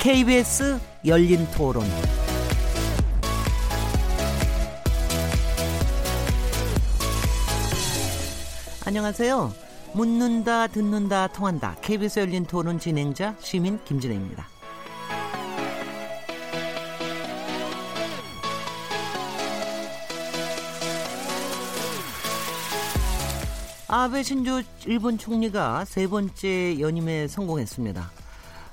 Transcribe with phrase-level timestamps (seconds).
[0.00, 1.84] KBS 열린 토론.
[8.86, 9.52] 안녕하세요.
[9.92, 11.76] 묻는다, 듣는다, 통한다.
[11.82, 14.48] KBS 열린 토론 진행자 시민 김진혜입니다.
[23.86, 28.19] 아베 신조 일본 총리가 세 번째 연임에 성공했습니다.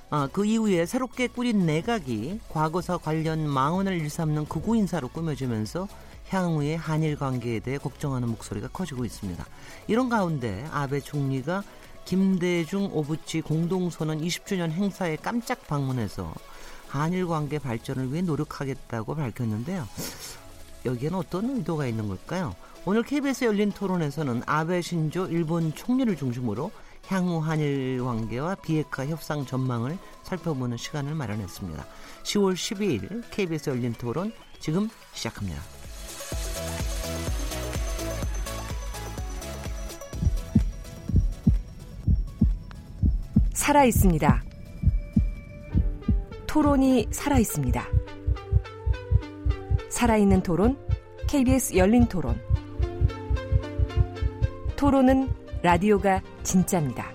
[0.09, 5.87] 아, 그 이후에 새롭게 꾸린 내각이 과거사 관련 망언을 일삼는 극우 인사로 꾸며지면서
[6.29, 9.45] 향후의 한일 관계에 대해 걱정하는 목소리가 커지고 있습니다.
[9.87, 11.63] 이런 가운데 아베 총리가
[12.05, 16.33] 김대중 오부치 공동선언 20주년 행사에 깜짝 방문해서
[16.87, 19.85] 한일 관계 발전을 위해 노력하겠다고 밝혔는데요.
[20.85, 22.55] 여기에는 어떤 의도가 있는 걸까요?
[22.85, 26.71] 오늘 KBS 열린 토론에서는 아베 신조 일본 총리를 중심으로
[27.07, 31.85] 향후 한일 관계와 비핵화 협상 전망을 살펴보는 시간을 마련했습니다.
[32.23, 35.61] 10월 12일 KBS 열린 토론 지금 시작합니다.
[43.53, 44.43] 살아 있습니다.
[46.45, 47.85] 토론이 살아 있습니다.
[49.89, 50.77] 살아있는 토론,
[51.27, 52.39] KBS 열린 토론.
[54.75, 55.36] 토론은
[55.67, 57.11] 라디오가 진짜입니다.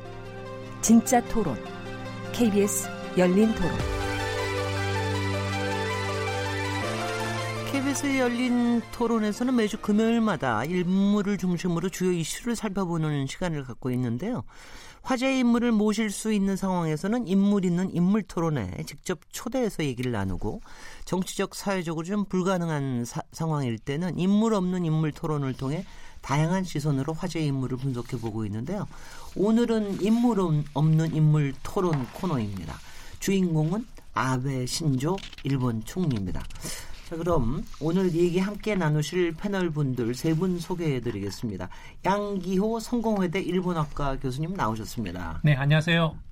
[0.82, 1.56] 진짜 토론,
[2.32, 2.86] KBS
[3.16, 3.70] 열린 토론.
[7.72, 14.44] KBS 열린 토론에서는 매주 금요일마다 인물을 중심으로 주요 이슈를 살펴보는 시간을 갖고 있는데요.
[15.00, 20.60] 화제의 인물을 모실 수 있는 상황에서는 인물 있는 인물 토론에 직접 초대해서 얘기를 나누고
[21.06, 25.86] 정치적 사회적으로 좀 불가능한 사, 상황일 때는 인물 없는 인물 토론을 통해
[26.22, 28.86] 다양한 시선으로 화제의 인물을 분석해 보고 있는데요.
[29.36, 30.40] 오늘은 인물
[30.72, 32.74] 없는 인물 토론 코너입니다.
[33.20, 36.42] 주인공은 아베 신조 일본 총리입니다.
[37.08, 41.68] 자, 그럼 오늘 얘기 함께 나누실 패널 분들 세 분 소개해 드리겠습니다.
[42.04, 45.40] 양기호 성공회대 일본학과 교수님 나오셨습니다.
[45.44, 46.31] 네, 안녕하세요.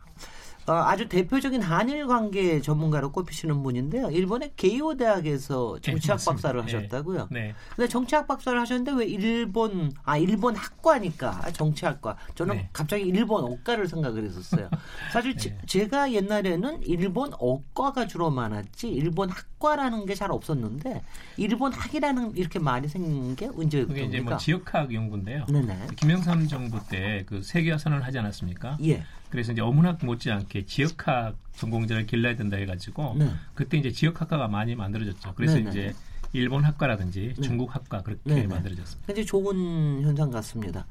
[0.67, 4.11] 어, 아주 대표적인 한일 관계 전문가로 꼽히시는 분인데요.
[4.11, 7.29] 일본의 게이오 대학에서 네, 정치학 네, 박사를 하셨다고요.
[7.31, 7.55] 네.
[7.75, 12.69] 근데 정치학 박사를 하셨는데 왜 일본 아 일본 학과니까 정치학과 저는 네.
[12.73, 14.69] 갑자기 일본 어과를 생각을 했었어요.
[15.13, 15.59] 사실 네.
[15.67, 21.03] 제, 가 옛날에는 일본 어과가 주로 많았지 일본 학과라는 게 잘 없었는데
[21.39, 23.95] 일본 학이라는 이렇게 말이 생긴 게 언제부터입니까?
[23.95, 25.47] 그게 이제 뭐 지역학 연구인데요.
[25.47, 25.87] 네네.
[25.97, 28.77] 김영삼 정부 때 그 세계화 선언을 하지 않았습니까?
[28.85, 29.03] 예.
[29.31, 33.31] 그래서 이제 어문학 못지않게 지역학 전공자를 길러야 된다 해가지고 네.
[33.55, 35.35] 그때 이제 지역학과가 많이 만들어졌죠.
[35.35, 35.71] 그래서 네네.
[35.71, 35.95] 이제
[36.33, 37.43] 일본 학과라든지 네.
[37.43, 38.47] 중국 학과 그렇게 네네.
[38.47, 39.07] 만들어졌습니다.
[39.07, 40.87] 굉장히 좋은 현상 같습니다.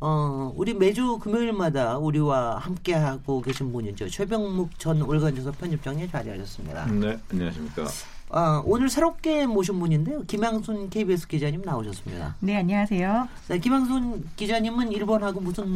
[0.00, 4.08] 어, 우리 매주 금요일마다 우리와 함께 하고 계신 분이죠.
[4.08, 6.86] 최병묵 전 올간조사 편집장님 자리하셨습니다.
[6.86, 7.86] 네, 안녕하십니까.
[8.30, 10.22] 아, 오늘 새롭게 모신 분인데요.
[10.24, 12.36] 김양순 KBS 기자님 나오셨습니다.
[12.40, 13.28] 네, 안녕하세요.
[13.48, 15.66] 네, 김양순 기자님은 일본하고 무슨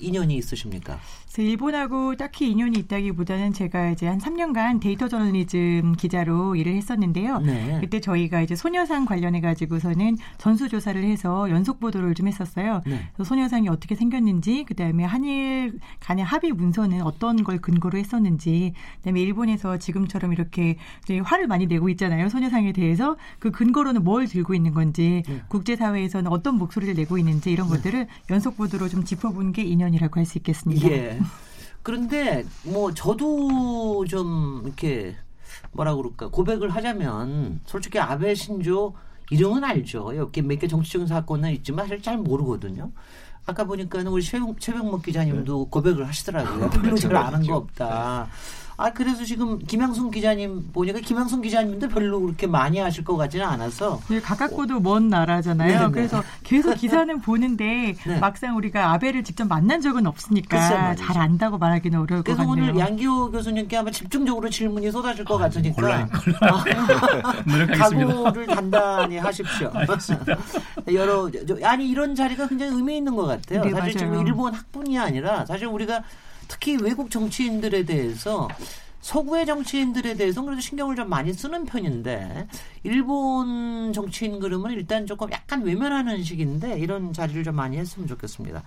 [0.00, 0.98] 인연이 있으십니까?
[1.40, 7.38] 일본하고 딱히 인연이 있다기보다는 제가 이제 한 3년간 데이터 저널리즘 기자로 일을 했었는데요.
[7.38, 7.78] 네.
[7.80, 12.82] 그때 저희가 이제 소녀상 관련해 가지고서는 전수 조사를 해서 연속 보도를 좀 했었어요.
[12.84, 13.08] 네.
[13.14, 19.78] 그래서 소녀상이 어떻게 생겼는지, 그다음에 한일 간의 합의 문서는 어떤 걸 근거로 했었는지, 그다음에 일본에서
[19.78, 20.76] 지금처럼 이렇게
[21.22, 22.28] 화를 많이 내고 있잖아요.
[22.28, 25.42] 소녀상에 대해서 그 근거로는 뭘 들고 있는 건지, 네.
[25.48, 27.76] 국제 사회에서는 어떤 목소리를 내고 있는지 이런 네.
[27.76, 30.88] 것들을 연속 보도로 좀 짚어본 게 인연이라고 할 수 있겠습니다.
[30.88, 31.18] 예.
[31.82, 35.16] 그런데 뭐 저도 좀 이렇게
[35.72, 38.94] 뭐라 그럴까 고백을 하자면 솔직히 아베 신조
[39.30, 40.12] 이름은 알죠.
[40.12, 42.92] 이렇게 몇 개 정치적인 사건은 있지만 사실 잘 모르거든요.
[43.46, 45.70] 아까 보니까는 우리 최병, 최병목 기자님도 네.
[45.70, 46.70] 고백을 하시더라고요.
[46.70, 48.28] 별로 잘 아는 거 없다.
[48.76, 54.00] 아 그래서 지금 김양순 기자님 보니까 김양순 기자님도 별로 그렇게 많이 하실 것 같지는 않아서
[54.08, 55.78] 네, 가깝고도 먼 나라잖아요.
[55.78, 55.92] 네네.
[55.92, 58.18] 그래서 계속 기사는 보는데 네.
[58.18, 62.54] 막상 우리가 아베를 직접 만난 적은 없으니까 잘 안다고 말하기는 어려울 것 같네요.
[62.54, 66.10] 그래서 오늘 양기호 교수님께 아마 집중적으로 질문이 쏟아질 것 아, 같으니까 곤란,
[67.46, 68.12] 노력하겠습니다.
[68.12, 69.70] 각오를 단단히 하십시오.
[70.92, 71.30] 여러
[71.62, 73.31] 아니 이런 자리가 굉장히 의미 있는 것 같아요.
[73.62, 73.90] 네, 사실 맞아요.
[73.92, 76.02] 지금 일본 학분이 아니라 사실 우리가
[76.48, 78.48] 특히 외국 정치인들에 대해서
[79.02, 82.46] 서구의 정치인들에 대해서는 그래도 신경을 좀 많이 쓰는 편인데
[82.84, 88.62] 일본 정치인 그림은 일단 조금 약간 외면하는 식인데 이런 자리를 좀 많이 했으면 좋겠습니다.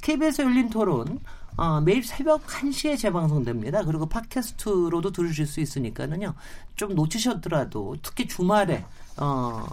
[0.00, 1.18] KBS 열린 토론
[1.56, 3.84] 어, 매일 새벽 1시에 재방송됩니다.
[3.84, 6.34] 그리고 팟캐스트로도 들으실 수 있으니까는요.
[6.76, 8.84] 좀 놓치셨더라도 특히 주말에
[9.20, 9.64] 어,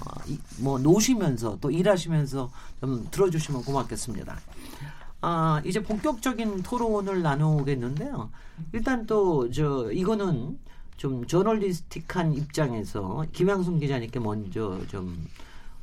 [0.59, 2.51] 뭐 노시면서 또 일하시면서
[2.81, 4.38] 좀 들어주시면 고맙겠습니다.
[5.21, 8.29] 아, 이제 본격적인 토론을 나누겠는데요.
[8.73, 10.59] 일단 또, 저, 이거는,
[10.97, 15.27] 좀 저널리스틱한 입장에서 김양순 기자님께 먼저 좀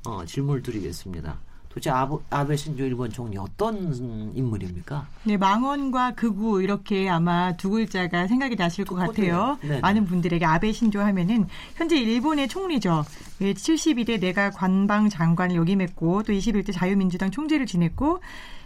[0.06, 1.38] 어, 질문을 드리겠습니다.
[1.74, 5.08] 도대체 아베, 아베 신조 일본 총리 어떤 인물입니까?
[5.24, 9.58] 네, 망원과 극우 이렇게 아마 두 글자가 생각이 나실 것 같아요.
[9.60, 9.80] 네네.
[9.80, 13.04] 많은 분들에게 아베 신조 하면은 현재 일본의 총리죠.
[13.40, 18.20] 72대 내각 관방 장관을 역임했고 또 21대 자유민주당 총재를 지냈고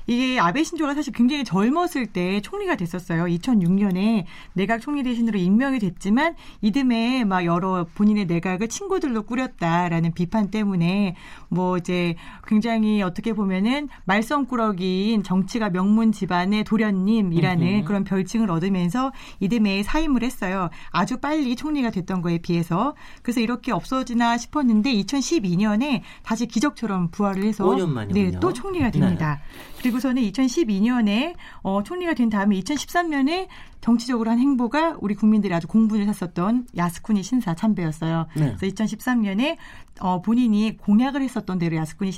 [0.09, 3.25] 이게 아베 신조가 사실 굉장히 젊었을 때 총리가 됐었어요.
[3.25, 4.25] 2006년에
[4.55, 11.15] 내각 총리 대신으로 임명이 됐지만 이듬해 막 여러 본인의 내각을 친구들로 꾸렸다라는 비판 때문에
[11.51, 12.15] 뭐 이제
[12.47, 20.71] 굉장히 어떻게 보면은 말썽꾸러기인 정치가 명문 집안의 도련님이라는 그런 별칭을 얻으면서 이듬해 사임을 했어요.
[20.91, 27.45] 아주 빨리 총리가 됐던 거에 비해서 그래서 이렇게 없어지나 싶 었는데 2012년에 다시 기적처럼 부활을
[27.45, 27.65] 해서
[28.13, 29.41] 네, 또 총리가 됩니다.
[29.41, 29.79] 네.
[29.83, 33.49] 그리고서는 2012년에 어, 총리가 된 다음에 2013년에
[33.81, 38.27] 정치적으로 한 행보가 우리 국민들이 아주 공분을 샀었던 야스쿠니 신사 참배였어요.
[38.35, 38.55] 네.
[38.59, 39.57] 그래서 2013년에
[40.01, 42.13] 어, 본인이 공약을 했었던 대로 야스쿠니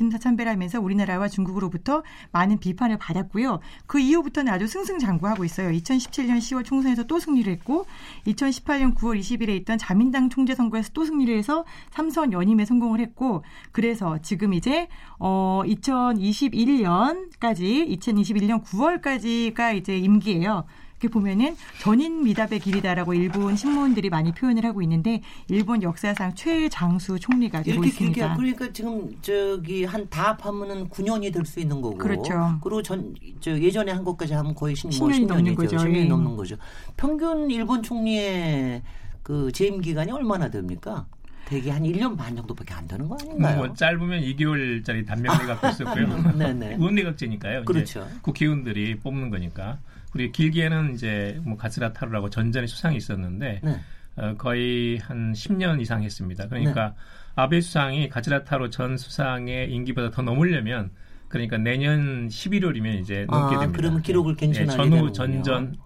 [0.50, 3.60] 하면서 우리나라와 중국으로부터 많은 비판을 받았고요.
[3.86, 5.70] 그 이후부터는 아주 승승장구하고 있어요.
[5.70, 7.86] 2017년 10월 총선에서 또 승리를 했고
[8.26, 13.42] 2018년 9월 20일에 있던 자민당 총재 선거에서 또 승리를 해서 삼선 연임에 성공을 했고
[13.72, 14.88] 그래서 지금 이제
[15.18, 20.64] 어 2021년까지 2021년 9월까지가 이제 임기예요.
[21.00, 27.62] 이렇게 보면은 전인 미답의 길이다라고 일본 신문들이 많이 표현을 하고 있는데 일본 역사상 최장수 총리가
[27.62, 28.36] 되고 있습니다.
[28.36, 31.96] 그러니까 지금 저기 한 다 합하면은 9년이 될 수 있는 거고.
[31.96, 32.58] 그렇죠.
[32.62, 35.76] 그리고 전 저 예전에 한 것까지 하면 거의 10, 10년이 뭐 넘는 거죠.
[35.78, 36.04] 10년이 예.
[36.04, 36.56] 넘는 거죠.
[36.96, 38.82] 평균 일본 총리의
[39.22, 41.06] 그 재임 기간이 얼마나 됩니까?
[41.50, 43.56] 되게 한 1년 반 정도밖에 안 되는 거 아닌가요?
[43.56, 46.06] 뭐 짧으면 2개월짜리 단명내각도 있었고요.
[46.38, 46.76] 네네.
[46.76, 47.64] 의원내각제니까요.
[47.64, 48.06] 그렇죠.
[48.22, 49.80] 국회의원들이 뽑는 거니까.
[50.12, 53.80] 그리고 길게는 이제 뭐 가스라타루라고 전전에 수상이 있었는데 네.
[54.16, 56.46] 어, 거의 한 10년 이상 했습니다.
[56.46, 56.94] 그러니까 네.
[57.34, 60.90] 아베 수상이 가츠라타로 전 수상의 임기보다 더 넘으려면
[61.26, 63.76] 그러니까 내년 11월이면 이제 넘게 아, 됩니다.
[63.76, 65.76] 그러면 기록을 갱신하게 네, 전후 전전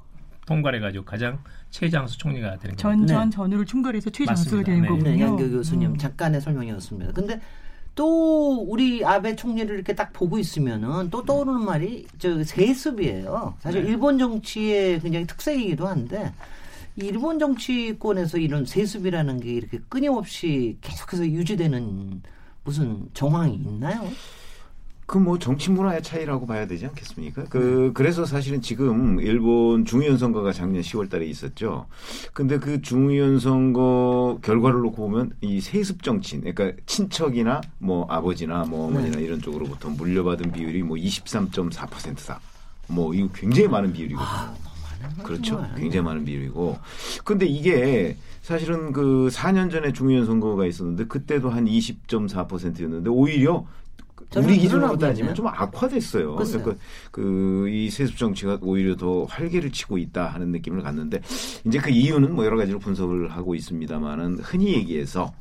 [0.46, 1.38] 통과해 가지고 가장
[1.70, 2.76] 최장수 총리가 되는 거죠.
[2.76, 3.36] 전전 네.
[3.36, 4.88] 전후를 충돌해서 최장수가 되는 네.
[4.88, 5.10] 거군요.
[5.10, 5.96] 네, 양교 교수님 음.
[5.96, 7.12] 잠깐의 설명이었습니다.
[7.12, 7.40] 근데
[7.94, 13.54] 또 우리 아베 총리를 이렇게 딱 보고 있으면은 또 떠오르는 말이 저 세습이에요.
[13.60, 13.90] 사실 네.
[13.90, 16.32] 일본 정치의 굉장히 특색이기도 한데
[16.96, 22.22] 일본 정치권에서 이런 세습이라는 게 이렇게 끊임없이 계속해서 유지되는
[22.64, 24.08] 무슨 정황이 있나요?
[25.06, 27.44] 그 뭐 정치 문화의 차이라고 봐야 되지 않겠습니까?
[27.44, 31.86] 그 그래서 사실은 지금 일본 중의원 선거가 작년 10월 달에 있었죠.
[32.32, 38.88] 근데 그 중의원 선거 결과를 놓고 보면 이 세습 정치인 그러니까 친척이나 뭐 아버지나 뭐
[38.88, 39.24] 어머니나 네.
[39.24, 42.40] 이런 쪽으로부터 물려받은 비율이 뭐 23.4%다.
[42.88, 44.28] 뭐 이거 굉장히 많은 비율이거든요.
[44.28, 44.54] 아,
[45.22, 45.66] 그렇죠.
[45.76, 46.78] 굉장히 많은 비율이고.
[47.24, 53.64] 근데 이게 사실은 그 4년 전에 중의원 선거가 있었는데 그때도 한 20.4%였는데 오히려
[54.36, 56.36] 우리 기준으로 따지면 좀 악화됐어요.
[56.36, 56.74] 그러니까
[57.10, 61.20] 그이 세습 정치가 오히려 더 활개를 치고 있다 하는 느낌을 갖는데
[61.66, 65.32] 이제 그 이유는 뭐 여러 가지로 분석을 하고 있습니다만은 흔히 얘기해서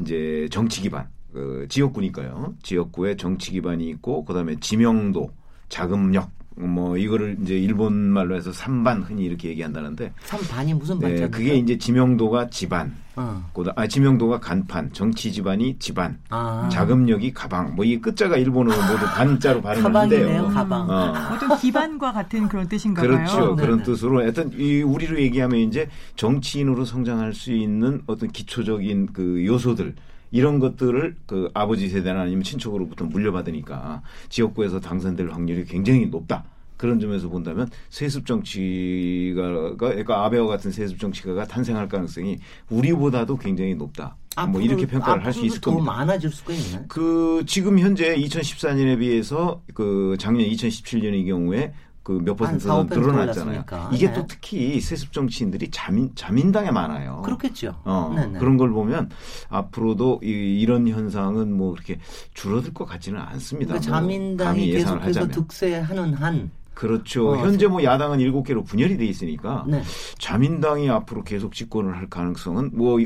[0.00, 2.54] 이제 정치 기반 그 지역구니까요.
[2.62, 5.30] 지역구에 정치 기반이 있고 그다음에 지명도
[5.68, 11.24] 자금력 뭐 이거를 이제 일본 말로 해서 삼반 흔히 이렇게 얘기한다는데 삼반이 무슨 반죠?
[11.24, 13.44] 네, 그게 이제 지명도가 지반, 어.
[13.74, 16.68] 아 지명도가 간판, 정치 지반이 지반, 아.
[16.70, 17.74] 자금력이 가방.
[17.74, 20.48] 뭐 이 끝자가 일본어로 모두 반자로 발음하는데요.
[20.48, 20.88] 가방.
[20.88, 21.12] 어.
[21.34, 23.10] 어떤 기반과 같은 그런 뜻인가 봐요.
[23.10, 23.56] 그렇죠.
[23.56, 29.94] 그런 뜻으로 하여튼 이 우리로 얘기하면 이제 정치인으로 성장할 수 있는 어떤 기초적인 그 요소들
[30.34, 36.44] 이런 것들을 그 아버지 세대나 아니면 친척으로부터 물려받으니까 지역구에서 당선될 확률이 굉장히 높다.
[36.76, 42.38] 그런 점에서 본다면 세습 정치가 그러니까 아베와 같은 세습 정치가가 탄생할 가능성이
[42.68, 44.16] 우리보다도 굉장히 높다.
[44.34, 45.84] 앞으로, 뭐 이렇게 평가를 할 수 있을 겁니다.
[45.84, 46.84] 더 많아질 수가 있나요?
[46.88, 51.72] 그 지금 현재 2014년에 비해서 그 작년 2017년의 경우에
[52.04, 53.64] 그몇 퍼센트는 늘어났잖아요.
[53.92, 54.12] 이게 네.
[54.12, 57.22] 또 특히 세습 정치인들이 자민 자민당에 많아요.
[57.24, 57.74] 그렇겠죠.
[57.84, 58.38] 어, 네네.
[58.38, 59.10] 그런 걸 보면
[59.48, 61.98] 앞으로도 이, 이런 현상은 뭐 그렇게
[62.34, 63.74] 줄어들 것 같지는 않습니다.
[63.74, 67.30] 그러니까 뭐 자민당이 뭐 계속해서 득세하는 한 그렇죠.
[67.30, 69.82] 어, 현재 뭐 야당은 일곱 개로 분열이 돼 있으니까 네.
[70.18, 72.98] 자민당이 앞으로 계속 집권을 할 가능성은 뭐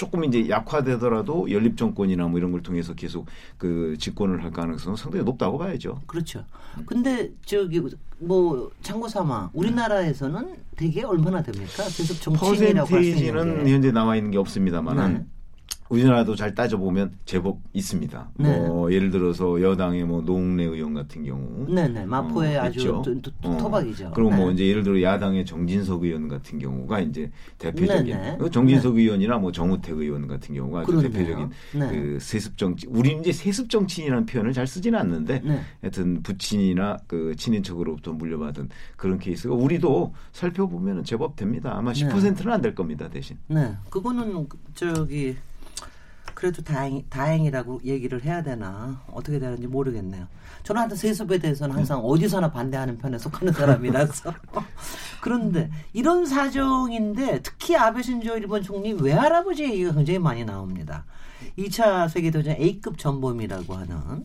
[0.00, 3.26] 조금 이제 약화되더라도 연립 정권이나 뭐 이런 걸 통해서 계속
[3.58, 6.00] 그 집권을 할 가능성은 상당히 높다고 봐야죠.
[6.06, 6.42] 그렇죠.
[6.86, 7.82] 근데 저기
[8.18, 11.84] 뭐 참고 삼아 우리나라에서는 대개 얼마나 됩니까?
[11.94, 15.26] 계속 정치인이라고 퍼센테이지는 현재 나와 있는 게 없습니다만은 네.
[15.90, 18.30] 우리나라도 잘 따져보면 제법 있습니다.
[18.36, 18.56] 네.
[18.58, 22.94] 뭐 예를 들어서 여당의 뭐 노웅래 의원 같은 경우, 네네 마포에 어, 아주
[23.42, 23.56] 어.
[23.58, 24.12] 토박이죠.
[24.14, 24.44] 그리고 뭐 네.
[24.44, 28.36] 뭐 이제 예를 들어 야당의 정진석 의원 같은 경우가 이제 대표적인 네네.
[28.38, 29.02] 그 정진석 네.
[29.02, 31.88] 의원이나 뭐 정우택 의원 같은 경우가 아주 대표적인 네.
[31.90, 32.86] 그 세습 정치.
[32.88, 35.60] 우리는 이제 세습 정치인이라는 표현을 잘 쓰지는 않는데, 네.
[35.80, 41.72] 하여튼 부친이나 그 친인척으로부터 물려받은 그런 케이스가 우리도 살펴보면 제법 됩니다.
[41.76, 43.38] 아마 10%는 안 될 겁니다 대신.
[43.48, 45.34] 네, 그거는 저기.
[46.40, 50.26] 그래도 다행, 다행이라고 얘기를 해야 되나 어떻게 되는지 모르겠네요.
[50.62, 52.06] 저는 하여튼 세습에 대해서는 항상 네.
[52.06, 54.32] 어디서나 반대하는 편에 속하는 사람이라서
[55.20, 61.04] 그런데 이런 사정인데 특히 아베 신조 일본 총리 외할아버지 얘기가 굉장히 많이 나옵니다.
[61.58, 64.24] 2차 세계대전 A급 전범이라고 하는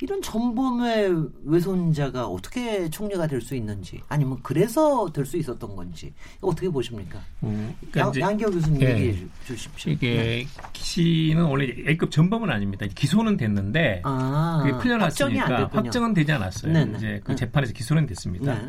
[0.00, 6.68] 이런 전범의 외손자가 어떻게 총리가 될 수 있는지 아니면 그래서 될 수 있었던 건지 어떻게
[6.68, 7.18] 보십니까?
[7.42, 9.92] 음, 그러니까 양, 양 교수님 예, 얘기해 주십시오.
[9.92, 10.46] 이게 네.
[10.72, 12.86] 기시는 원래 A급 전범은 아닙니다.
[12.94, 16.72] 기소는 됐는데 아, 그게 풀려났으니까 확정은 되지 않았어요.
[16.72, 16.98] 네네.
[16.98, 17.36] 이제 그 네.
[17.36, 18.54] 재판에서 기소는 됐습니다.
[18.54, 18.68] 네.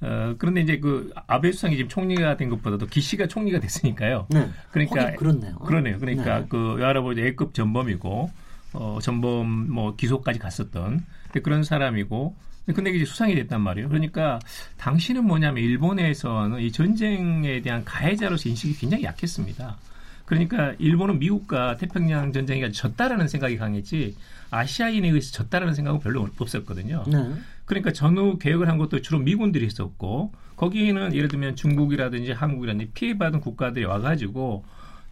[0.00, 4.26] 어, 그런데 이제 그 아베 수상이 지금 총리가 된 것보다도 기시가 총리가 됐으니까요.
[4.30, 4.48] 네.
[4.72, 5.56] 그러니까 그렇네요.
[5.58, 5.98] 그러네요.
[5.98, 6.46] 그러니까 네.
[6.48, 8.30] 그 외할아버지 A급 전범이고
[8.74, 11.04] 어, 전범 뭐 기소까지 갔었던
[11.42, 12.36] 그런 사람이고
[12.74, 13.88] 근데 이제 수상이 됐단 말이에요.
[13.88, 14.38] 그러니까
[14.78, 19.76] 당신은 뭐냐면 일본에서는 이 전쟁에 대한 가해자로서 인식이 굉장히 약했습니다.
[20.24, 24.16] 그러니까 일본은 미국과 태평양 전쟁이 졌다라는 생각이 강했지
[24.50, 27.04] 아시아인에 의해서 졌다라는 생각은 별로 없었거든요.
[27.06, 27.32] 네.
[27.66, 33.84] 그러니까 전후 개혁을 한 것도 주로 미군들이 있었고 거기에는 예를 들면 중국이라든지 한국이라든지 피해받은 국가들이
[33.84, 34.64] 와가지고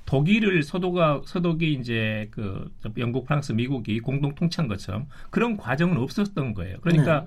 [0.04, 6.78] 독일을 서도가 서독이 이제 그 영국, 프랑스, 미국이 공동 통치한 것처럼 그런 과정은 없었던 거예요.
[6.80, 7.26] 그러니까 네.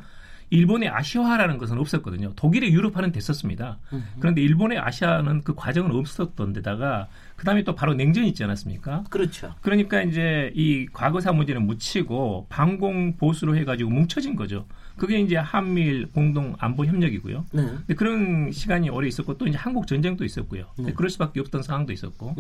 [0.52, 2.34] 일본의 아시아화라는 것은 없었거든요.
[2.36, 3.80] 독일의 유럽화는 됐었습니다.
[4.20, 9.06] 그런데 일본의 아시아는 그 과정은 없었던 데다가 그다음에 또 바로 냉전이 있지 않았습니까?
[9.10, 9.56] 그렇죠.
[9.62, 14.68] 그러니까 이제 이 과거사 문제는 묻히고 방공 보수로 해가지고 뭉쳐진 거죠.
[14.98, 17.46] 그게 이제 한미일 공동 안보 협력이고요.
[17.52, 17.62] 네.
[17.62, 20.66] 근데 그런 시간이 오래 있었고 또 이제 한국 전쟁도 있었고요.
[20.78, 20.94] 네.
[20.94, 22.36] 그럴 수밖에 없던 상황도 있었고.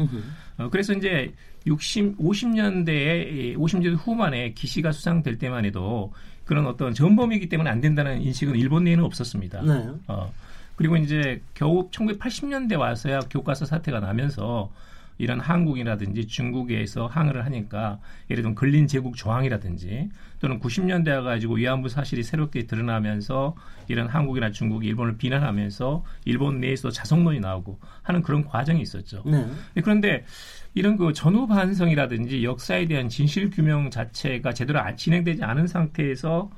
[0.58, 1.34] 어, 그래서 이제
[1.68, 6.14] 60, 50년대에 50년대 후반에 기시가 수상될 때만 해도
[6.46, 9.62] 그런 어떤 전범이기 때문에 안 된다는 인식은 일본 내에는 없었습니다.
[9.64, 9.90] 네.
[10.08, 10.32] 어,
[10.76, 14.72] 그리고 이제 겨우 1980년대 와서야 교과서 사태가 나면서
[15.18, 22.24] 이런 한국이라든지 중국에서 항의를 하니까 예를 들면 근린 제국 조항이라든지 또는 90년대 와가지고 위안부 사실이
[22.24, 23.56] 새롭게 드러나면서
[23.88, 29.24] 이런 한국이나 중국이 일본을 비난하면서 일본 내에서 자성론이 나오고 하는 그런 과정이 있었죠.
[29.26, 29.48] 네.
[29.82, 30.26] 그런데
[30.74, 36.52] 이런 그 전후 반성이라든지 역사에 대한 진실 규명 자체가 제대로 진행되지 않은 상태에서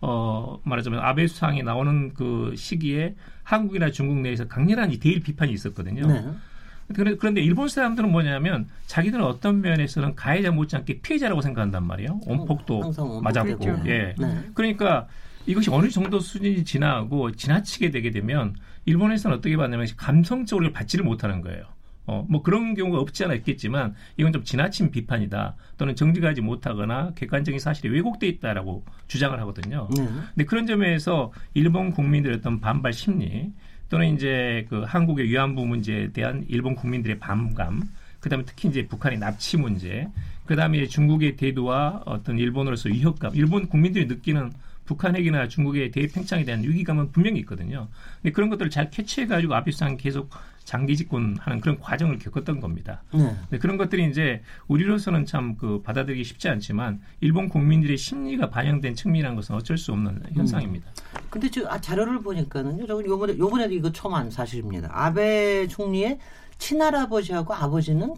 [0.00, 6.06] 어 말하자면 아베 수상이 나오는 그 시기에 한국이나 중국 내에서 강렬한 이 대일 비판이 있었거든요.
[6.06, 6.24] 네.
[6.94, 12.20] 그런데 일본 사람들은 뭐냐면 자기들은 어떤 면에서는 가해자 못지않게 피해자라고 생각한단 말이에요.
[12.26, 13.64] 온폭도 맞았고.
[13.86, 14.14] 예.
[14.16, 14.44] 네.
[14.54, 15.06] 그러니까
[15.46, 21.64] 이것이 어느 정도 수준이 지나고 지나치게 되게 되면 일본에서는 어떻게 봤냐면 감성적으로 받지를 못하는 거예요.
[22.08, 27.58] 어, 뭐 그런 경우가 없지 않아 있겠지만 이건 좀 지나친 비판이다 또는 정직하지 못하거나 객관적인
[27.58, 29.88] 사실이 왜곡돼 있다라고 주장을 하거든요.
[29.96, 30.06] 네.
[30.06, 33.52] 근데 그런 점에서 일본 국민들의 어떤 반발 심리
[33.88, 37.82] 또는 이제 그 한국의 위안부 문제에 대한 일본 국민들의 반감,
[38.20, 40.08] 그다음에 특히 이제 북한의 납치 문제,
[40.46, 44.52] 그다음에 중국의 대두와 어떤 일본으로서 위협감, 일본 국민들이 느끼는
[44.84, 47.88] 북한 핵이나 중국의 대팽창에 대한 위기감은 분명히 있거든요.
[48.22, 50.30] 근데 그런 것들을 잘 캐치해가지고 아비스상 계속
[50.66, 53.02] 장기 집권하는 그런 과정을 겪었던 겁니다.
[53.14, 53.58] 네.
[53.58, 59.54] 그런 것들이 이제 우리로서는 참 그 받아들이기 쉽지 않지만 일본 국민들의 심리가 반영된 측면이라는 것은
[59.54, 60.86] 어쩔 수 없는 현상입니다.
[60.88, 61.20] 음.
[61.30, 62.86] 근데 저 아, 자료를 보니까는요.
[62.86, 64.90] 저 요번에 요번에도 이거 처음 한 사실입니다.
[64.92, 66.18] 아베 총리의
[66.58, 68.14] 친할아버지하고 아버지는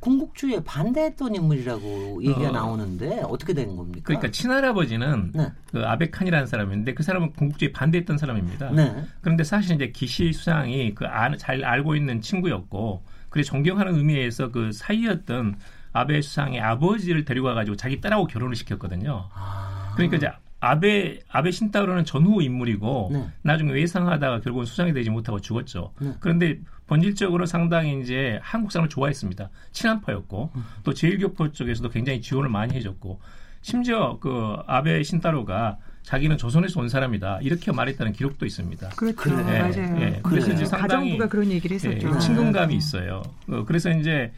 [0.00, 4.00] 군국주의에 반대했던 인물이라고 얘기가 어, 나오는데 어떻게 된 겁니까?
[4.04, 5.52] 그러니까 친할아버지는 네.
[5.70, 8.70] 그 아베칸이라는 사람인데 그 사람은 군국주의에 반대했던 사람입니다.
[8.72, 9.04] 네.
[9.20, 11.04] 그런데 사실 이제 기시 수상이 그
[11.38, 15.56] 잘 알고 있는 친구였고 그래서 존경하는 의미에서 그 사이였던
[15.92, 19.28] 아베 수상의 아버지를 데려가 가지고 자기 딸하고 결혼을 시켰거든요.
[19.34, 19.92] 아.
[19.94, 20.30] 그러니까 이제
[20.60, 23.28] 아베 아베 신타로는 전후 인물이고 네.
[23.42, 25.92] 나중에 외상하다가 결국은 수상이 되지 못하고 죽었죠.
[26.00, 26.14] 네.
[26.20, 26.58] 그런데
[26.90, 29.48] 본질적으로 상당히 이제 한국 사람을 좋아했습니다.
[29.70, 30.64] 친한파였고 음.
[30.82, 33.20] 또 제일교포 쪽에서도 굉장히 지원을 많이 해줬고
[33.62, 38.88] 심지어 그 아베 신타로가 자기는 조선에서 온 사람이다 이렇게 말했다는 기록도 있습니다.
[38.88, 39.98] 그렇죠, 네, 맞아요.
[39.98, 40.20] 네.
[40.24, 42.12] 그래서 이제 상당히 가정부가 그런 얘기를 했었죠.
[42.12, 43.22] 네, 친근감이 있어요.
[43.48, 44.32] 어, 그래서 이제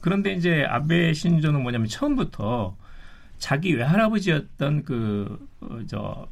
[0.00, 2.74] 그런데 이제 아베 신조는 뭐냐면 처음부터
[3.36, 6.26] 자기 외할아버지였던 그저 어,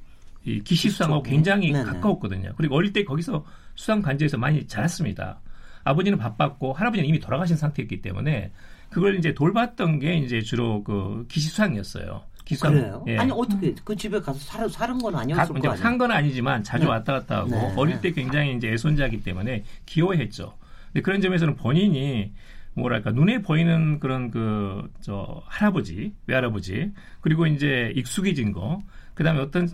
[0.47, 1.85] 이 기시 수상하고 굉장히 네네.
[1.85, 2.55] 가까웠거든요.
[2.57, 5.39] 그리고 어릴 때 거기서 수상 관제에서 많이 자랐습니다.
[5.87, 8.53] 아버지는 바빴고 할아버지는 이미 돌아가신 상태였기 때문에
[8.91, 12.23] 그걸 이제 돌봤던 게 이제 주로 그 기시수상이었어요.
[12.45, 12.73] 기상.
[12.73, 13.05] 그래요?
[13.09, 13.19] 예.
[13.19, 15.77] 아니 어떻게 그 집에 가서 살, 사는 건 아니었을 거 아니에요?
[15.77, 16.91] 산건 아니지만 자주 네.
[16.91, 17.75] 왔다 갔다 하고 네.
[17.77, 20.55] 어릴 때 굉장히 이제 애손자기 때문에 기호했죠.
[20.93, 22.33] 근데 그런 점에서는 본인이
[22.75, 28.83] 뭐랄까 눈에 보이는 그런 그 저 할아버지 외할아버지 그리고 이제 익숙해진 거
[29.15, 29.69] 그다음에 어떤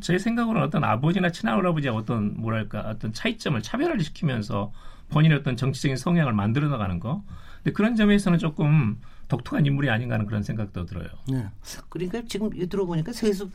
[0.00, 4.72] 제 생각으로는 어떤 아버지나 친할아버지의 어떤 뭐랄까 어떤 차이점을 차별화를 시키면서
[5.10, 7.22] 본인의 어떤 정치적인 성향을 만들어 나가는 거
[7.62, 11.08] 근데 그런 점에서는 조금 독특한 인물이 아닌가 하는 그런 생각도 들어요.
[11.28, 11.46] 네.
[11.88, 13.50] 그러니까 지금 들어보니까 세습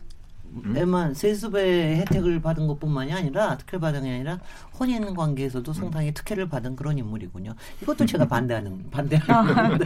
[0.75, 4.39] 에만 세습의 혜택을 받은 것뿐만이 아니라 특혜를 받은 게 아니라
[4.79, 7.53] 혼인 관계에서도 상당히 특혜를 받은 그런 인물이군요.
[7.81, 9.79] 이것도 제가 반대하는 반대하는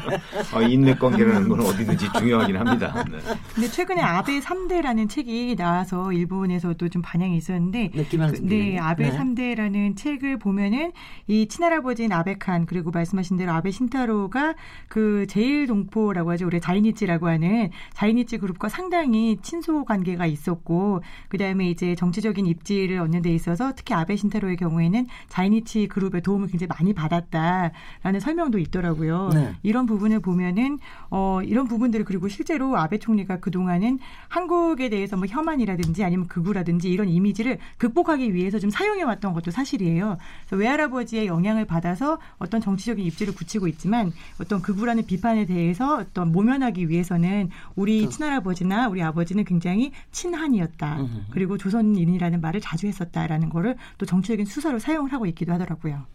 [0.53, 3.03] 아, 인맥 관계라는 건 어디든지 중요하긴 합니다.
[3.10, 3.17] 네.
[3.53, 9.17] 근데 최근에 아베 3대라는 책이 나와서 일본에서도 좀 반향이 있었는데 네, 그, 네 아베 네.
[9.17, 10.91] 3대라는 책을 보면은
[11.27, 14.55] 이 친할아버지인 아베칸 그리고 말씀하신 대로 아베 신타로가
[14.88, 16.46] 그 제일 동포라고 하죠.
[16.46, 23.22] 우리 자이니치라고 하는 자이니치 그룹과 상당히 친소 관계가 있어 있었고 그다음에 이제 정치적인 입지를 얻는
[23.22, 29.30] 데 있어서 특히 아베 신타로의 경우에는 자이니치 그룹의 도움을 굉장히 많이 받았다라는 설명도 있더라고요.
[29.34, 29.54] 네.
[29.64, 30.80] 이런 부분을 보면은
[31.10, 37.10] 어 이런 부분들을 그리고 실제로 아베 총리가 그동안은 한국에 대해서 뭐 혐한이라든지 아니면 극우라든지 이런
[37.10, 40.18] 이미지를 극복하기 위해서 좀 사용해 왔던 것도 사실이에요.
[40.52, 47.50] 외할아버지의 영향을 받아서 어떤 정치적인 입지를 붙이고 있지만 어떤 극우라는 비판에 대해서 어떤 모면하기 위해서는
[47.76, 51.00] 우리 그 친할아버지나 우리 아버지는 굉장히 친한 한이었다.
[51.32, 56.06] 그리고 조선인이라는 말을 자주 했었다라는 거를 또 정치적인 수사로 사용을 하고 있기도 하더라고요.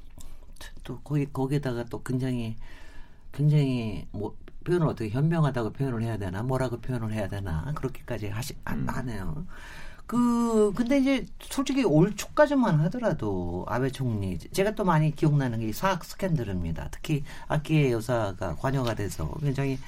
[0.85, 2.57] 또 거기 거기다가 또 굉장히
[3.33, 8.81] 굉장히 뭐 표현을 어떻게 현명하다고 표현을 해야 되나 뭐라고 표현을 해야 되나 그렇게까지 하시 안
[8.81, 8.89] 음.
[8.89, 9.47] 하네요.
[10.07, 16.03] 그 근데 이제 솔직히 올 초까지만 하더라도 아베 총리 제가 또 많이 기억나는 게 사학
[16.03, 16.89] 스캔들입니다.
[16.91, 19.79] 특히 아키의 여사가 관여가 돼서 굉장히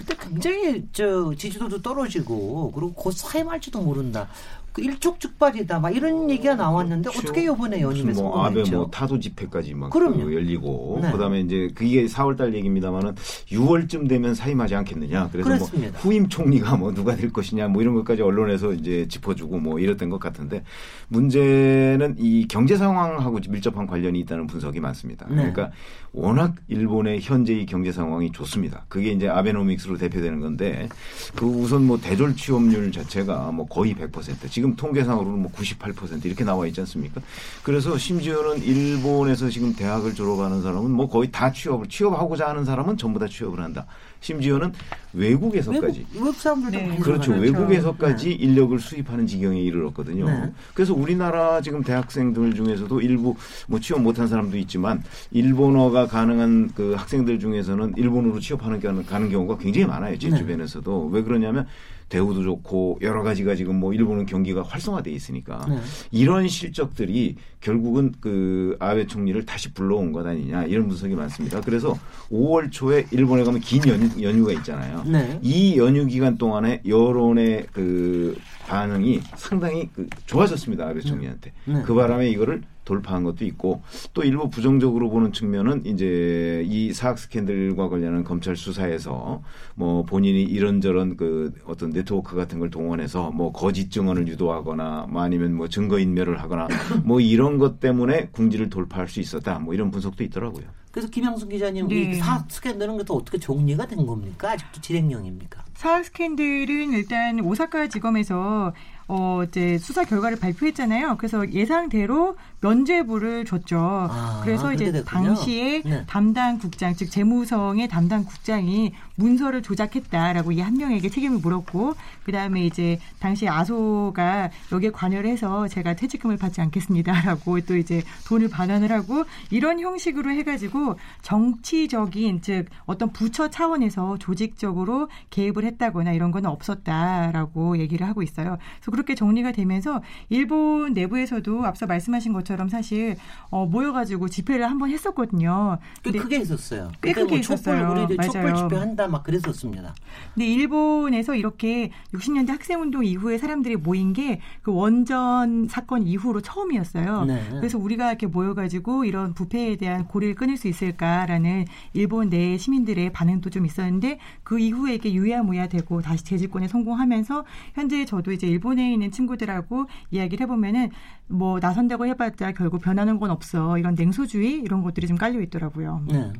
[0.00, 4.28] 그때 굉장히 저 지지도도 떨어지고 그리고 곧 사임할지도 모른다.
[4.72, 5.80] 그 일촉즉발이다.
[5.80, 7.28] 막 이런 얘기가 나왔는데 그렇죠.
[7.28, 10.32] 어떻게 이번에 연임해서 뭐 아베 뭐 타도 집회까지 막 그럼요.
[10.32, 11.10] 열리고 네.
[11.10, 13.16] 그다음에 이제 그게 4월달 얘기입니다만은
[13.48, 15.30] 6월쯤 되면 사임하지 않겠느냐.
[15.32, 15.90] 그래서 뭐 그렇습니다.
[15.90, 20.08] 뭐 후임 총리가 뭐 누가 될 것이냐 뭐 이런 것까지 언론에서 이제 짚어주고 뭐 이랬던
[20.08, 20.62] 것 같은데
[21.08, 25.26] 문제는 이 경제 상황하고 밀접한 관련이 있다는 분석이 많습니다.
[25.28, 25.34] 네.
[25.34, 25.72] 그러니까
[26.12, 28.84] 워낙 일본의 현재의 경제 상황이 좋습니다.
[28.88, 30.88] 그게 이제 아베노믹스로 대표되는 건데
[31.36, 36.66] 그 우선 뭐 대졸 취업률 자체가 뭐 거의 100% 지금 통계상으로는 뭐 98% 이렇게 나와
[36.66, 37.20] 있지 않습니까?
[37.62, 43.18] 그래서 심지어는 일본에서 지금 대학을 졸업하는 사람은 뭐 거의 다 취업을 취업하고자 하는 사람은 전부
[43.18, 43.86] 다 취업을 한다.
[44.20, 44.72] 심지어는
[45.12, 46.98] 외국에서까지 외국, 사람들도 네.
[46.98, 47.32] 그렇죠.
[47.32, 48.34] 외국에서까지 네.
[48.34, 50.26] 인력을 수입하는 지경에 이르렀거든요.
[50.26, 50.52] 네.
[50.74, 53.34] 그래서 우리나라 지금 대학생들 중에서도 일부
[53.66, 59.86] 뭐 취업 못한 사람도 있지만 일본어가 가능한 그 학생들 중에서는 일본으로 취업하는 가는 경우가 굉장히
[59.86, 60.18] 많아요.
[60.18, 60.36] 제 네.
[60.36, 61.66] 주변에서도 왜 그러냐면
[62.10, 65.78] 대우도 좋고 여러 가지가 지금 뭐 일본은 경기가 활성화돼 있으니까 네.
[66.10, 71.60] 이런 실적들이 결국은 그 아베 총리를 다시 불러온 것 아니냐 이런 분석이 많습니다.
[71.60, 71.96] 그래서
[72.30, 75.04] 5월 초에 일본에 가면 긴 연휴, 연휴가 있잖아요.
[75.06, 75.38] 네.
[75.42, 81.52] 이 연휴 기간 동안에 여론의 그 반응이 상당히 그 좋아졌습니다 아베 총리한테.
[81.64, 81.82] 네.
[81.82, 83.82] 그 바람에 이거를 돌파한 것도 있고
[84.14, 89.42] 또 일부 부정적으로 보는 측면은 이제 이 사학 스캔들과 관련한 검찰 수사에서
[89.76, 95.54] 뭐 본인이 이런저런 그 어떤 네트워크 같은 걸 동원해서 뭐 거짓 증언을 유도하거나 뭐 아니면
[95.54, 96.66] 뭐 증거 인멸을 하거나
[97.04, 100.64] 뭐 이런 것 때문에 궁지를 돌파할 수 있었다 뭐 이런 분석도 있더라고요.
[100.90, 101.94] 그래서 김양순 기자님 네.
[101.94, 104.50] 이 사학 스캔들은 것도 어떻게 정리가 된 겁니까?
[104.50, 105.64] 아직도 진행형입니까?
[105.74, 108.74] 사학 스캔들은 일단 오사카 지검에서
[109.12, 111.16] 어, 이제 수사 결과를 발표했잖아요.
[111.18, 114.08] 그래서 예상대로 면죄부를 줬죠.
[114.08, 115.02] 아, 그래서 이제 됐군요.
[115.02, 116.04] 당시에 네.
[116.06, 122.64] 담당 국장, 즉 재무성의 담당 국장이 문서를 조작했다라고 이 한 명에게 책임을 물었고, 그 다음에
[122.66, 129.24] 이제 당시 아소가 여기에 관여를 해서 제가 퇴직금을 받지 않겠습니다라고 또 이제 돈을 반환을 하고
[129.50, 138.06] 이런 형식으로 해가지고 정치적인 즉 어떤 부처 차원에서 조직적으로 개입을 했다거나 이런 건 없었다라고 얘기를
[138.06, 138.58] 하고 있어요.
[138.76, 143.16] 그래서 그렇게 정리가 되면서 일본 내부에서도 앞서 말씀하신 것처럼 사실
[143.50, 145.78] 어, 모여가지고 집회를 한번 했었거든요.
[146.02, 146.90] 꽤 크게 했었어요.
[147.02, 147.90] 꽤 크게 뭐 했었어요.
[147.92, 148.32] 우리들 맞아요.
[148.32, 149.94] 촛불 집회 한다 막 그랬었습니다.
[150.34, 157.24] 근데 일본에서 이렇게 60년대 학생운동 이후에 사람들이 모인 게 그 원전 사건 이후로 처음이었어요.
[157.24, 157.42] 네.
[157.50, 163.50] 그래서 우리가 이렇게 모여가지고 이런 부패에 대한 고리를 끊을 수 있을까라는 일본 내 시민들의 반응도
[163.50, 167.44] 좀 있었는데 그 이후에 이게 유야무야 되고 다시 재집권에 성공하면서
[167.74, 170.90] 현재 저도 이제 일본에 일본에 있는 친구들하고 이야기를 해보면은
[171.26, 176.02] 뭐 나선다고 해봤자 결국 변하는 건 없어 이런 냉소주의 이런 것들이 좀 깔려 있더라고요.
[176.08, 176.32] 네.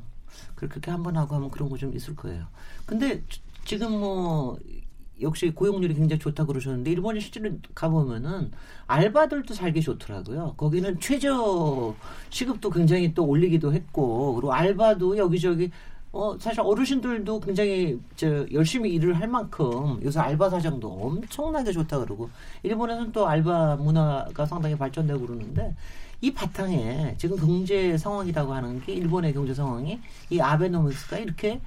[0.54, 2.44] 그렇게 한 번 하고 하면 그런 거 좀 있을 거예요.
[2.86, 3.22] 근데
[3.64, 4.58] 지금 뭐
[5.20, 8.50] 역시 고용률이 굉장히 좋다 그러셨는데 일본에 실제로 가보면은
[8.86, 10.54] 알바들도 살기 좋더라고요.
[10.56, 11.94] 거기는 최저
[12.30, 15.70] 시급도 굉장히 또 올리기도 했고 그리고 알바도 여기저기
[16.12, 22.28] 어 사실 어르신들도 굉장히 저 열심히 일을 할 만큼 요새 알바 사정도 엄청나게 좋다 그러고
[22.64, 25.74] 일본에서는 또 알바 문화가 상당히 발전되고 그러는데
[26.20, 31.60] 이 바탕에 지금 경제 상황이라고 하는 게 일본의 경제 상황이 이 아베노믹스가 이렇게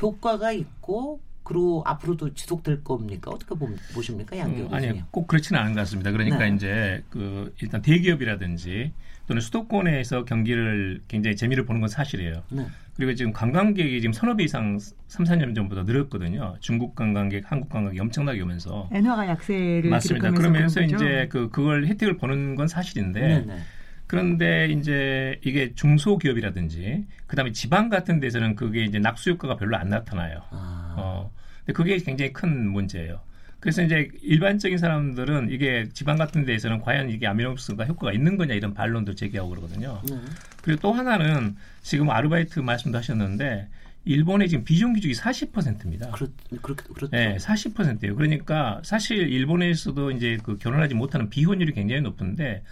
[0.00, 3.30] 효과가 있고 그리고 앞으로도 지속될 겁니까?
[3.30, 3.54] 어떻게
[3.94, 6.10] 보십니까, 양교 음, 아니, 꼭 그렇지는 않은 것 같습니다.
[6.10, 6.54] 그러니까 네.
[6.54, 8.92] 이제 그 일단 대기업이라든지
[9.28, 12.42] 또는 수도권에서 경기를 굉장히 재미를 보는 건 사실이에요.
[12.50, 12.66] 네.
[12.96, 16.56] 그리고 지금 관광객이 지금 서너 배 이상 3, 4년 전보다 늘었거든요.
[16.60, 20.32] 중국 관광객, 한국 관광객이 엄청나게 오면서 엔화가 약세를 맞습니다.
[20.32, 23.44] 그러면서 이제 그 그걸 혜택을 보는 건 사실인데 네네.
[23.46, 23.58] 네.
[24.06, 30.42] 그런데 이제 이게 중소기업이라든지 그다음에 지방 같은 데서는 그게 이제 낙수 효과가 별로 안 나타나요.
[30.50, 30.94] 아.
[30.96, 31.32] 어.
[31.64, 33.20] 근데 그게 굉장히 큰 문제예요.
[33.58, 38.74] 그래서 이제 일반적인 사람들은 이게 지방 같은 데에서는 과연 이게 아미노스가 효과가 있는 거냐 이런
[38.74, 40.00] 반론도 제기하고 그러거든요.
[40.08, 40.20] 네.
[40.62, 43.68] 그리고 또 하나는 지금 아르바이트 말씀도 하셨는데
[44.04, 46.12] 일본의 지금 비정규직이 40%입니다.
[46.12, 46.28] 그렇,
[46.62, 47.08] 그렇, 그렇죠.
[47.10, 48.14] 네, 40%예요.
[48.14, 52.62] 그러니까 사실 일본에서도 이제 그 결혼하지 못하는 비혼율이 굉장히 높은데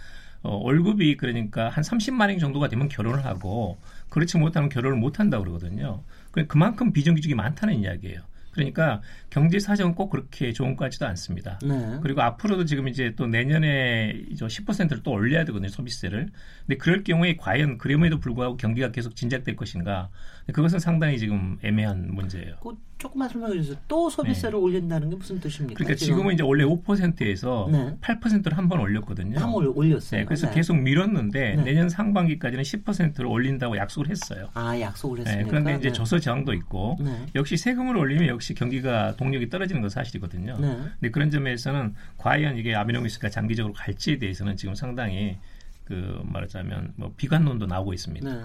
[0.45, 3.79] 어, 월급이 그러니까 한 30만 원 정도가 되면 결혼을 하고
[4.09, 6.03] 그렇지 못하면 결혼을 못 한다고 그러거든요.
[6.47, 8.21] 그만큼 비정규직이 많다는 이야기예요.
[8.51, 11.59] 그러니까 경제 사정은 꼭 그렇게 좋은 것 같지도 않습니다.
[11.61, 11.99] 네.
[12.01, 16.29] 그리고 앞으로도 지금 이제 또 내년에 이제 10%를 또 올려야 되거든요, 소비세를.
[16.65, 20.09] 근데 그럴 경우에 과연 그럼에도 불구하고 경기가 계속 진작될 것인가?
[20.53, 22.55] 그것은 상당히 지금 애매한 문제예요.
[22.61, 23.75] 그 조금만 설명해 주세요.
[23.87, 24.63] 또 소비세를 네.
[24.63, 25.75] 올린다는 게 무슨 뜻입니까?
[25.77, 26.27] 그러니까 지금?
[26.29, 27.97] 은 이제 원래 5%에서 네.
[27.99, 29.39] 8%를 한번 올렸거든요.
[29.39, 30.21] 한 번 올렸어요.
[30.21, 30.53] 네, 그래서 네.
[30.55, 31.63] 계속 밀었는데 네.
[31.63, 34.49] 내년 상반기까지는 10%를 올린다고 약속을 했어요.
[34.53, 35.49] 아, 약속을 네, 했습니까?
[35.49, 36.97] 그런데 이제 조서 저항도 있고
[37.35, 40.57] 역시 세금을 올리면 역시 경기가 동력이 떨어지는 건 사실이거든요.
[40.59, 40.77] 네.
[40.99, 45.37] 근데 그런 점에서는 과연 이게 아미노미스가 장기적으로 갈지에 대해서는 지금 상당히
[45.85, 48.27] 그 말하자면 뭐 비관론도 나오고 있습니다.
[48.27, 48.41] 네,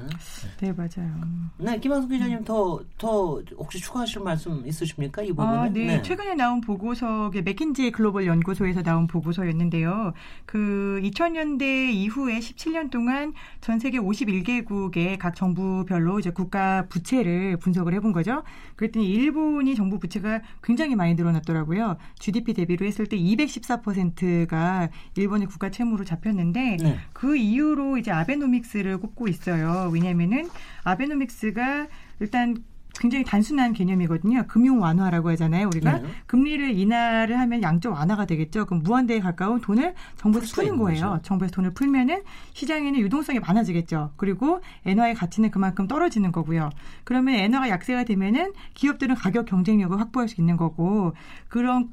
[0.60, 1.20] 네 맞아요.
[1.56, 5.48] 네, 김학수 기자님 더더 혹시 추가하실 말씀 있으십니까 이 부분은?
[5.50, 5.86] 아, 네.
[5.86, 6.02] 네.
[6.02, 10.12] 최근에 나온 보고서 맥킨지 글로벌 연구소에서 나온 보고서였는데요.
[10.44, 18.12] 그 2000년대 이후에 17년 동안 전 세계 51개국의 각 정부별로 이제 국가 부채를 분석을 해본
[18.12, 18.42] 거죠.
[18.76, 21.96] 그랬더니 일본이 정부 부채가 굉장히 많이 늘어났더라고요.
[22.18, 26.98] GDP 대비로 했을 때 214%가 일본의 국가 채무로 잡혔는데 네.
[27.14, 29.88] 그그 이후로 이제 아베노믹스를 꼽고 있어요.
[29.92, 30.48] 왜냐면은
[30.82, 31.86] 아베노믹스가
[32.18, 32.64] 일단
[32.98, 34.46] 굉장히 단순한 개념이거든요.
[34.48, 35.68] 금융 완화라고 하잖아요.
[35.68, 36.08] 우리가 네.
[36.26, 38.66] 금리를 인하를 하면 양적 완화가 되겠죠.
[38.66, 41.10] 그럼 무한대에 가까운 돈을 정부에서 푸는 거예요.
[41.10, 41.22] 거죠.
[41.22, 44.10] 정부에서 돈을 풀면은 시장에는 유동성이 많아지겠죠.
[44.16, 46.70] 그리고 엔화의 가치는 그만큼 떨어지는 거고요.
[47.04, 51.14] 그러면 엔화가 약세가 되면은 기업들은 가격 경쟁력을 확보할 수 있는 거고
[51.48, 51.90] 그런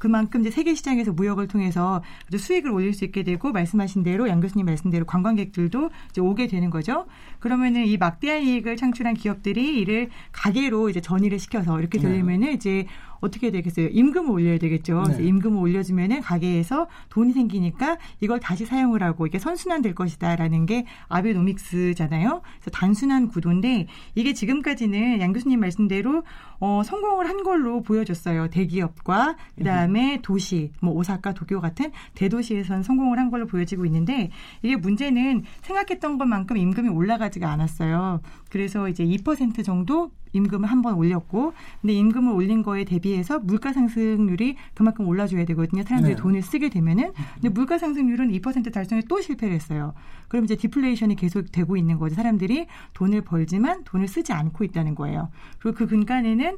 [0.00, 4.40] 그만큼 이제 세계 시장에서 무역을 통해서 아주 수익을 올릴 수 있게 되고 말씀하신 대로 양
[4.40, 7.04] 교수님 말씀대로 관광객들도 이제 오게 되는 거죠.
[7.38, 12.08] 그러면은 이 막대한 이익을 창출한 기업들이 이를 가게로 이제 전이를 시켜서 이렇게 네.
[12.08, 12.52] 되려면은 네.
[12.54, 12.86] 이제
[13.20, 13.88] 어떻게 되겠어요?
[13.88, 15.04] 임금을 올려야 되겠죠.
[15.18, 15.24] 네.
[15.24, 22.40] 임금을 올려주면은 가게에서 돈이 생기니까 이걸 다시 사용을 하고 이게 선순환 될 것이다라는 게 아베노믹스잖아요.
[22.40, 26.22] 그래서 단순한 구도인데 이게 지금까지는 양 교수님 말씀대로
[26.60, 28.48] 어, 성공을 한 걸로 보여졌어요.
[28.48, 34.30] 대기업과 그다음에 도시, 뭐 오사카, 도쿄 같은 대도시에서는 성공을 한 걸로 보여지고 있는데
[34.62, 38.20] 이게 문제는 생각했던 것만큼 임금이 올라가지가 않았어요.
[38.50, 44.54] 그래서 이제 2% 정도 임금을 한 번 올렸고 근데 임금을 올린 거에 대비해서 물가 상승률이
[44.74, 45.82] 그만큼 올라줘야 되거든요.
[45.82, 46.20] 사람들이 네.
[46.22, 49.92] 돈을 쓰게 되면은 근데 물가 상승률은 2% 달성에 또 실패를 했어요.
[50.28, 52.14] 그럼 이제 디플레이션이 계속 되고 있는 거죠.
[52.14, 55.30] 사람들이 돈을 벌지만 돈을 쓰지 않고 있다는 거예요.
[55.58, 56.49] 그리고 그 근간에는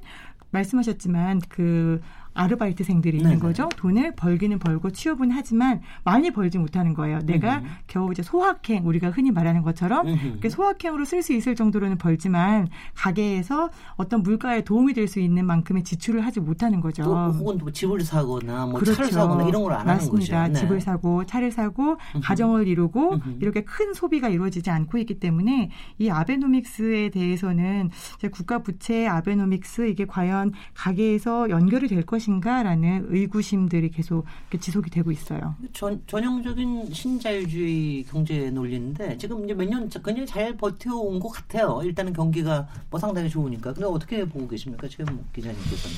[0.51, 2.01] 말씀하셨지만 그
[2.35, 3.41] 아르바이트생들이 있는 네네.
[3.41, 3.69] 거죠.
[3.77, 7.21] 돈을 벌기는 벌고 취업은 하지만 많이 벌지 못하는 거예요.
[7.21, 7.67] 내가 음흠.
[7.87, 10.07] 겨우 이제 소확행 우리가 흔히 말하는 것처럼
[10.49, 16.25] 소확행으로 쓸 수 있을 정도로는 벌지만 가게에서 어떤 물가에 도움이 될 수 있는 만큼의 지출을
[16.25, 17.03] 하지 못하는 거죠.
[17.03, 18.95] 또 혹은 뭐 집을 사거나 뭐 그렇죠.
[18.95, 20.13] 차를 사거나 이런 걸 안 하는 거죠.
[20.13, 20.49] 맞습니다.
[20.49, 20.55] 네.
[20.61, 22.21] 집을 사고 차를 사고 음흠.
[22.23, 23.19] 가정을 이루고.
[23.41, 27.91] 이렇게 큰 소비가 이루어지지 않고 있기 때문에 이 아베노믹스에 대해서는
[28.33, 34.25] 국가 부채 아베노믹스 이게 과연 가게에서 연결이 될 것이 것인가라는 의구심들이 계속
[34.59, 35.55] 지속이 되고 있어요.
[35.73, 41.81] 전, 전형적인 신자유주의 경제 논리인데 지금 이제 몇년 굉장히 잘 버텨온 것 같아요.
[41.85, 43.73] 일단은 경기가 뭐 상당히 좋으니까.
[43.73, 44.87] 근데 어떻게 보고 계십니까?
[44.89, 45.97] 지금 기자님께서는.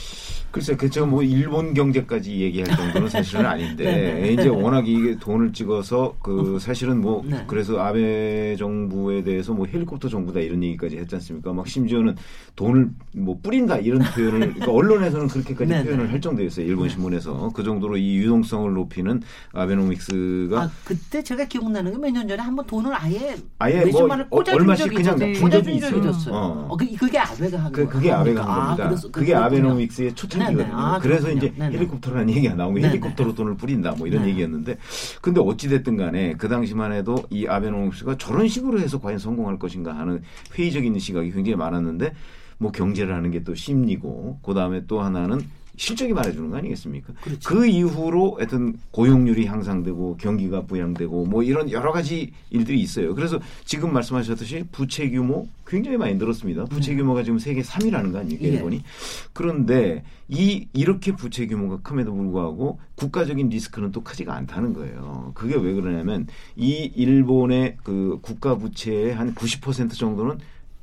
[0.50, 4.32] 글쎄, 그 제가 뭐 일본 경제까지 얘기할 정도는 사실은 아닌데 네, 네.
[4.32, 6.58] 이제 워낙 이게 돈을 찍어서 그 어.
[6.58, 7.44] 사실은 뭐 네.
[7.46, 11.52] 그래서 아베 정부에 대해서 뭐 헬리콥터 정부다 이런 얘기까지 했지 않습니까?
[11.52, 12.16] 막 심지어는
[12.56, 16.64] 돈을 뭐 뿌린다 이런 표현을 그러니까 언론에서는 그렇게까지 네, 표현을 할 정도였어요.
[16.64, 19.20] 일본 신문에서 그 정도로 이 유동성을 높이는
[19.52, 24.94] 아베노믹스가 아, 그때 제가 기억나는 게 몇 년 전에 한번 돈을 아예 아예 뭐 얼마씩
[24.94, 26.12] 그냥 준 적이 있어요.
[26.30, 26.68] 어.
[26.70, 26.76] 어.
[26.76, 29.08] 그, 그게 아베가 한 그, 그게 아베가 한 아, 겁니다.
[29.08, 30.72] 아, 그게 아베노믹스의 초창기거든요.
[30.76, 31.76] 아, 그래서 이제 네네.
[31.78, 32.88] 헬리콥터라는 얘기가 나오고 네네.
[32.90, 34.78] 헬리콥터로 돈을 뿌린다 뭐 이런 얘기였는데
[35.20, 39.96] 근데 어찌 됐든 간에 그 당시만 해도 이 아베노믹스가 저런 식으로 해서 과연 성공할 것인가
[39.96, 40.22] 하는
[40.56, 42.12] 회의적인 시각이 굉장히 많았는데
[42.58, 45.40] 뭐 경제를 하는 게 또 심리고 그다음에 또 하나는
[45.76, 47.12] 실적이 말해주는 거 아니겠습니까?
[47.20, 47.48] 그렇죠.
[47.48, 53.14] 그 이후로 하여튼 고용률이 향상되고 경기가 부양되고 뭐 이런 여러 가지 일들이 있어요.
[53.14, 56.66] 그래서 지금 말씀하셨듯이 부채 규모 굉장히 많이 늘었습니다.
[56.66, 56.98] 부채 네.
[56.98, 58.44] 규모가 지금 세계 3위라는 거 아닙니까?
[58.44, 58.48] 예.
[58.48, 58.82] 일본이.
[59.32, 65.32] 그런데 이 이렇게 부채 규모가 큼에도 불구하고 국가적인 리스크는 또 크지가 않다는 거예요.
[65.34, 70.38] 그게 왜 그러냐면 이 일본의 그 국가 부채의 한 90% 정도는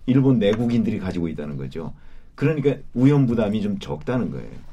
[0.05, 1.93] 일본 내국인들이 가지고 있다는 거죠.
[2.35, 4.70] 그러니까 우연 부담이 좀 적다는 거예요.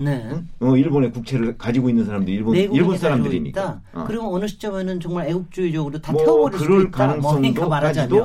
[0.00, 0.28] 네.
[0.60, 3.80] 어, 일본의 국채를 가지고 있는 사람들이 일본 일본 사람들이니까.
[3.92, 4.04] 어.
[4.06, 7.06] 그리고 어느 시점에는 정말 애국주의적으로 다 뭐, 태워버릴 수도 있다.
[7.06, 7.68] 뭐 가능성도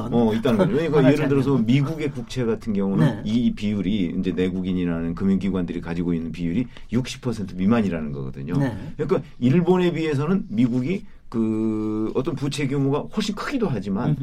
[0.09, 0.71] 뭐 어, 있다는 거죠.
[0.71, 3.21] 그러니까 예를 들어서 미국의 국채 같은 경우는 네.
[3.23, 8.57] 이 비율이 이제 내국인이라는 금융기관들이 가지고 있는 비율이 60% 미만이라는 거거든요.
[8.57, 8.75] 네.
[8.97, 14.17] 그러니까 일본에 비해서는 미국이 그 어떤 부채 규모가 훨씬 크기도 하지만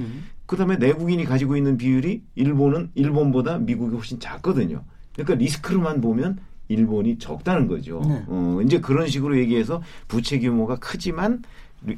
[0.46, 4.82] 그다음에 내국인이 가지고 있는 비율이 일본은 일본보다 미국이 훨씬 작거든요.
[5.14, 8.02] 그러니까 리스크로만 보면 일본이 적다는 거죠.
[8.06, 8.24] 네.
[8.26, 11.42] 어, 이제 그런 식으로 얘기해서 부채 규모가 크지만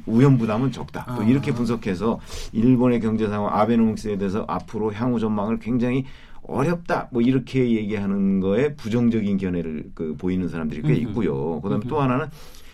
[0.05, 1.05] 우연 부담은 적다.
[1.15, 1.25] 또 아.
[1.25, 2.19] 이렇게 분석해서
[2.51, 6.05] 일본의 경제 상황 아베노믹스에 대해서 앞으로 향후 전망을 굉장히
[6.43, 7.09] 어렵다.
[7.11, 11.61] 뭐 이렇게 얘기하는 거에 부정적인 견해를 그 보이는 사람들이 꽤 있고요.
[11.61, 12.27] 그다음에 또 하나는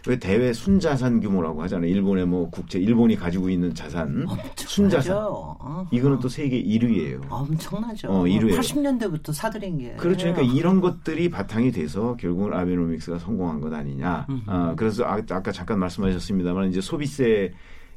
[0.07, 1.89] 왜 대외 순자산 규모라고 하잖아요.
[1.89, 5.87] 일본의 뭐 국제 일본이 가지고 있는 자산 순자산 어.
[5.91, 7.21] 이거는 또 세계 1위예요.
[7.29, 8.07] 엄청나죠.
[8.09, 8.57] 어, 1위예요.
[8.57, 9.95] 80년대부터 사들인 게.
[9.95, 10.31] 그렇죠.
[10.31, 14.27] 그러니까 이런 것들이 바탕이 돼서 결국은 아베노믹스가 성공한 것 아니냐.
[14.45, 17.53] 아, 그래서 아, 아까 잠깐 말씀하셨습니다만 이제 소비세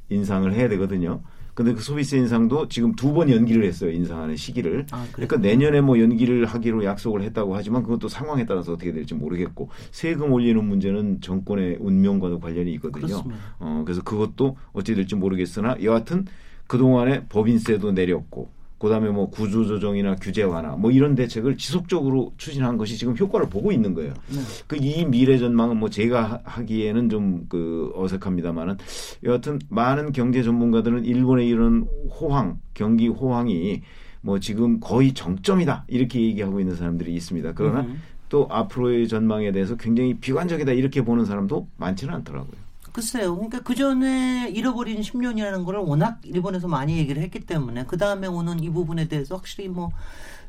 [0.08, 1.20] 인상을 해야 되거든요.
[1.58, 3.90] 근데 그 소비세 인상도 지금 두 번 연기를 했어요.
[3.90, 4.86] 인상하는 시기를.
[4.92, 9.68] 아, 그러니까 내년에 뭐 연기를 하기로 약속을 했다고 하지만 그것도 상황에 따라서 어떻게 될지 모르겠고
[9.90, 13.06] 세금 올리는 문제는 정권의 운명과도 관련이 있거든요.
[13.06, 13.40] 그렇습니다.
[13.58, 16.26] 어, 그래서 그것도 어찌 될지 모르겠으나 여하튼
[16.68, 23.16] 그동안에 법인세도 내렸고 그다음에 뭐 구조조정이나 규제 완화 뭐 이런 대책을 지속적으로 추진한 것이 지금
[23.16, 24.14] 효과를 보고 있는 거예요.
[24.28, 24.40] 네.
[24.66, 28.76] 그이 미래 전망은 뭐 제가 하기에는 좀 그 어색합니다만은
[29.24, 31.86] 여하튼 많은 경제 전문가들은 일본의 이런
[32.20, 33.82] 호황, 경기 호황이
[34.20, 37.52] 뭐 지금 거의 정점이다 이렇게 얘기하고 있는 사람들이 있습니다.
[37.54, 38.00] 그러나 음.
[38.28, 42.67] 또 앞으로의 전망에 대해서 굉장히 비관적이다 이렇게 보는 사람도 많지는 않더라고요.
[42.98, 43.36] 글쎄요.
[43.36, 48.58] 그러니까 그 전에 잃어버린 10년이라는 거를 워낙 일본에서 많이 얘기를 했기 때문에 그 다음에 오는
[48.58, 49.92] 이 부분에 대해서 확실히 뭐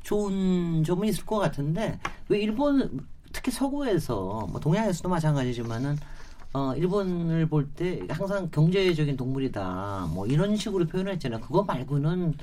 [0.02, 6.00] 좋은 점은 있을 것 같은데 왜 일본 특히 서구에서 뭐 동양에서도 마찬가지지만은
[6.54, 11.42] 어 일본을 볼 때 항상 경제적인 동물이다 뭐 이런 식으로 표현을 했잖아요.
[11.42, 12.34] 그거 말고는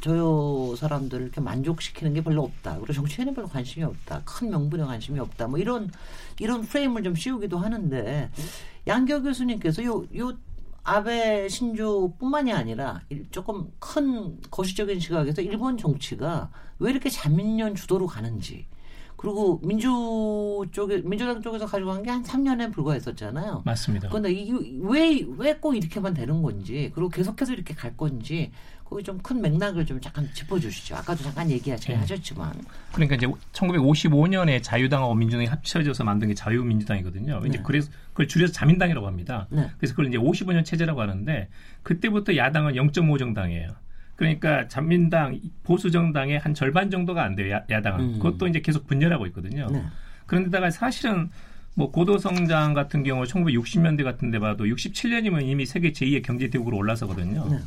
[0.00, 2.76] 저요 사람들을 이렇게 만족시키는 게 별로 없다.
[2.78, 4.22] 그리고 정치에는 별로 관심이 없다.
[4.24, 5.48] 큰 명분에 관심이 없다.
[5.48, 5.90] 뭐 이런
[6.38, 8.30] 이런 프레임을 좀 씌우기도 하는데
[8.86, 10.32] 양교 교수님께서 요, 요
[10.84, 13.00] 아베 신조뿐만이 아니라
[13.32, 18.66] 조금 큰 거시적인 시각에서 일본 정치가 왜 이렇게 자민련 주도로 가는지
[19.16, 19.90] 그리고 민주
[20.72, 23.62] 쪽에 민주당 쪽에서 가져간 게 한 3년에 불과했었잖아요.
[23.64, 24.08] 맞습니다.
[24.10, 24.52] 그런데 이게
[24.82, 28.52] 왜 왜 꼭 이렇게만 되는 건지 그리고 계속해서 이렇게 갈 건지
[28.88, 30.94] 거기 좀 큰 맥락을 좀 잠깐 짚어주시죠.
[30.94, 32.00] 아까도 잠깐 얘기하긴 네.
[32.00, 32.52] 하셨지만.
[32.92, 37.40] 그러니까 이제 1955년에 자유당하고 민주당이 합쳐져서 만든 게 자유민주당이거든요.
[37.40, 37.48] 네.
[37.48, 39.48] 이제 그래서 그걸 줄여서 자민당이라고 합니다.
[39.50, 39.68] 네.
[39.78, 41.48] 그래서 그걸 이제 55년 체제라고 하는데
[41.82, 43.70] 그때부터 야당은 0.5 정당이에요.
[44.14, 47.60] 그러니까 자민당 보수 정당의 한 절반 정도가 안 돼요.
[47.68, 48.12] 야, 당은 음.
[48.18, 49.68] 그것도 이제 계속 분열하고 있거든요.
[49.70, 49.82] 네.
[50.26, 51.30] 그런데다가 사실은
[51.74, 56.76] 뭐 고도 성장 같은 경우 1960년대 같은 데 봐도 67년이면 이미 세계 제2의 경제 대국으로
[56.78, 57.60] 올라서거든요.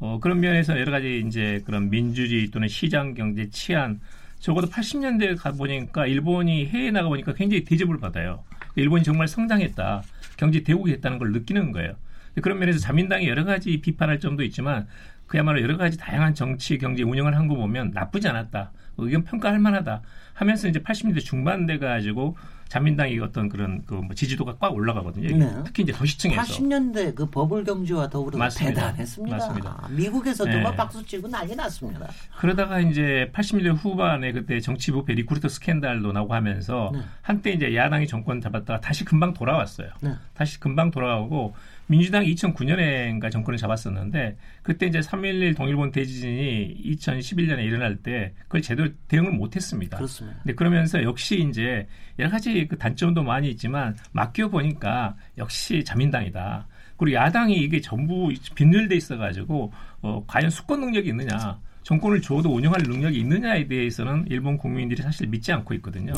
[0.00, 0.06] 네.
[0.06, 4.00] 어, 그런 면에서 여러 가지 이제 그런 민주주의 또는 시장 경제 치안
[4.38, 8.42] 적어도 80년대에 가 보니까 일본이 해외에 나가 보니까 굉장히 대접을 받아요.
[8.76, 10.02] 일본이 정말 성장했다,
[10.36, 11.94] 경제 대국이 됐다는 걸 느끼는 거예요.
[12.40, 14.86] 그런 면에서 자민당이 여러 가지 비판할 점도 있지만
[15.26, 18.72] 그야말로 여러 가지 다양한 정치, 경제 운영을 한 거 보면 나쁘지 않았다.
[19.02, 20.02] 의견 평가할 만하다
[20.34, 22.36] 하면서 이제 80년대 중반 돼 가지고
[22.68, 25.36] 자민당이 어떤 그런 그 뭐 지지도가 꽉 올라가거든요.
[25.36, 25.62] 네.
[25.64, 28.80] 특히 이제 도시층에서 80년대 그 버블 경제와 더불어 맞습니다.
[28.80, 29.36] 대단했습니다.
[29.36, 29.88] 맞습니다.
[29.90, 30.62] 미국에서도 네.
[30.62, 32.08] 막 박수 치고 난리 났습니다.
[32.38, 37.00] 그러다가 이제 80년대 후반에 그때 정치부 베리쿠르트 스캔들도 나고 하면서 네.
[37.22, 39.90] 한때 이제 야당이 정권 잡았다가 다시 금방 돌아왔어요.
[40.00, 40.14] 네.
[40.34, 41.54] 다시 금방 돌아오고
[41.90, 49.32] 민주당이 2009년에인가 정권을 잡았었는데 그때 이제 3.11 동일본 대지진이 2011년에 일어날 때 그걸 제대로 대응을
[49.32, 49.96] 못했습니다.
[49.96, 50.38] 그렇습니다.
[50.44, 51.88] 근데 그러면서 역시 이제
[52.20, 56.68] 여러 가지 그 단점도 많이 있지만 맡겨 보니까 역시 자민당이다.
[56.96, 59.72] 그리고 야당이 이게 전부 빈혈돼 있어가지고
[60.02, 61.58] 어, 과연 수권 능력이 있느냐.
[61.82, 66.12] 정권을 줘도 운영할 능력이 있느냐에 대해서는 일본 국민들이 사실 믿지 않고 있거든요.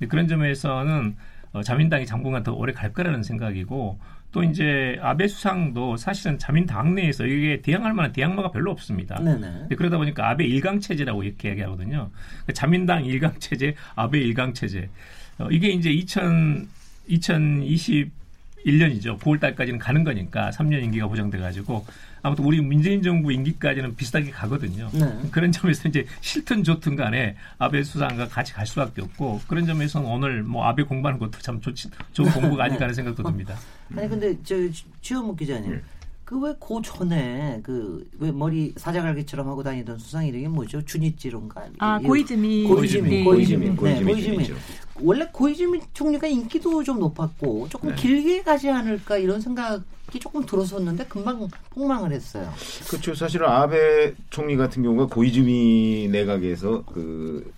[0.00, 0.06] 네.
[0.06, 1.16] 그런 점에서는
[1.54, 3.98] 어, 자민당이 당분간 더 오래 갈 거라는 생각이고
[4.34, 9.14] 또 이제 아베 수상도 사실은 자민 당내에서 이게 대항할 만한 대항마가 별로 없습니다.
[9.22, 9.68] 네네.
[9.76, 12.10] 그러다 보니까 아베 일강 체제라고 이렇게 얘기하거든요.
[12.10, 14.90] 그러니까 자민당 일강 체제, 아베 일강 체제.
[15.38, 16.68] 어, 이게 이제 2000
[18.64, 19.18] 2021년이죠.
[19.20, 21.84] 9월 달까지는 가는 거니까 3년 임기가 보장돼 가지고
[22.22, 24.88] 아무튼 우리 문재인 정부 임기까지는 비슷하게 가거든요.
[24.94, 25.28] 네.
[25.30, 30.42] 그런 점에서 이제 싫든 좋든 간에 아베 수상과 같이 갈 수밖에 없고 그런 점에서는 오늘
[30.42, 33.54] 뭐 아베 공부하는 것도 참 좋지, 좋은 공부가 아닐까 하는 생각도 듭니다.
[33.94, 34.56] 아니 근데 저
[35.02, 35.82] 주현묵 기자님 네.
[36.24, 40.82] 그 왜 그 전에 그 왜 머리 사자갈기처럼 하고 다니던 수상 이름이 뭐죠?
[40.84, 41.66] 주니찌론가?
[41.78, 42.64] 아 고이즈미.
[42.64, 43.10] 고이즈미.
[43.10, 43.24] 네.
[43.24, 43.76] 고이즈미.
[43.76, 44.04] 고이즈미.
[44.04, 44.54] 네, 고이즈미.
[45.02, 47.94] 원래 고이즈미 총리가 인기도 좀 높았고 조금 네.
[47.96, 52.50] 길게 가지 않을까 이런 생각이 조금 들었었는데 금방 폭망을 했어요.
[52.88, 53.14] 그렇죠.
[53.14, 57.52] 사실은 아베 총리 같은 경우가 고이즈미 내각에서 그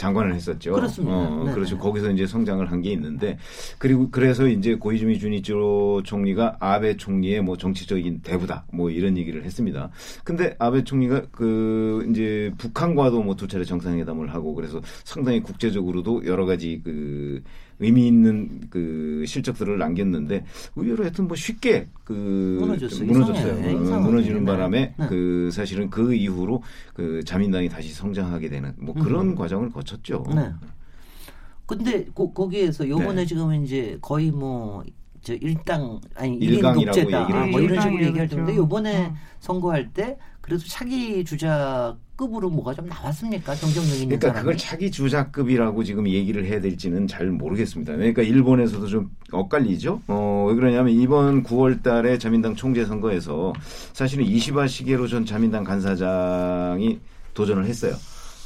[0.00, 0.72] 장관을 했었죠.
[0.72, 1.14] 그렇습니다.
[1.14, 1.74] 어, 네, 그렇죠.
[1.76, 1.80] 네.
[1.80, 3.36] 거기서 이제 성장을 한 게 있는데
[3.78, 9.90] 그리고 그래서 이제 고이즈미 주니치로 총리가 아베 총리의 뭐 정치적인 대부다 뭐 이런 얘기를 했습니다.
[10.24, 16.46] 근데 아베 총리가 그 이제 북한과도 뭐 두 차례 정상회담을 하고 그래서 상당히 국제적으로도 여러
[16.46, 17.42] 가지 그
[17.80, 20.44] 의미 있는 그 실적들을 남겼는데
[20.76, 23.06] 의외로 하여튼 뭐 쉽게 그 무너졌어요.
[23.06, 23.60] 무너졌어요.
[23.60, 24.52] 네, 어, 무너지는 네.
[24.52, 25.06] 바람에 네.
[25.08, 26.62] 그 사실은 그 이후로
[26.94, 29.34] 그 자민당이 다시 성장하게 되는 뭐 그런 음.
[29.34, 30.24] 과정을 거쳤죠.
[30.34, 30.52] 네.
[31.66, 33.26] 근데 고, 거기에서 요번에 네.
[33.26, 34.84] 지금 이제 거의 뭐
[35.22, 39.14] 저 일당 아니 일인 독재다 뭐 이런 식으로 얘기할 텐데 요번에 어.
[39.38, 40.16] 선거할 때
[40.50, 43.54] 그래도 차기 주자급으로 뭐가 좀 나왔습니까?
[43.54, 44.40] 경쟁력 있는 그러니까 사람이?
[44.40, 47.94] 그걸 차기 주자급이라고 지금 얘기를 해야 될지는 잘 모르겠습니다.
[47.94, 50.02] 그러니까 일본에서도 좀 엇갈리죠.
[50.08, 53.52] 어, 왜 그러냐면 이번 9월 달에 자민당 총재 선거에서
[53.92, 56.98] 사실은 이시바 시게로 전 자민당 간사장이
[57.34, 57.94] 도전을 했어요.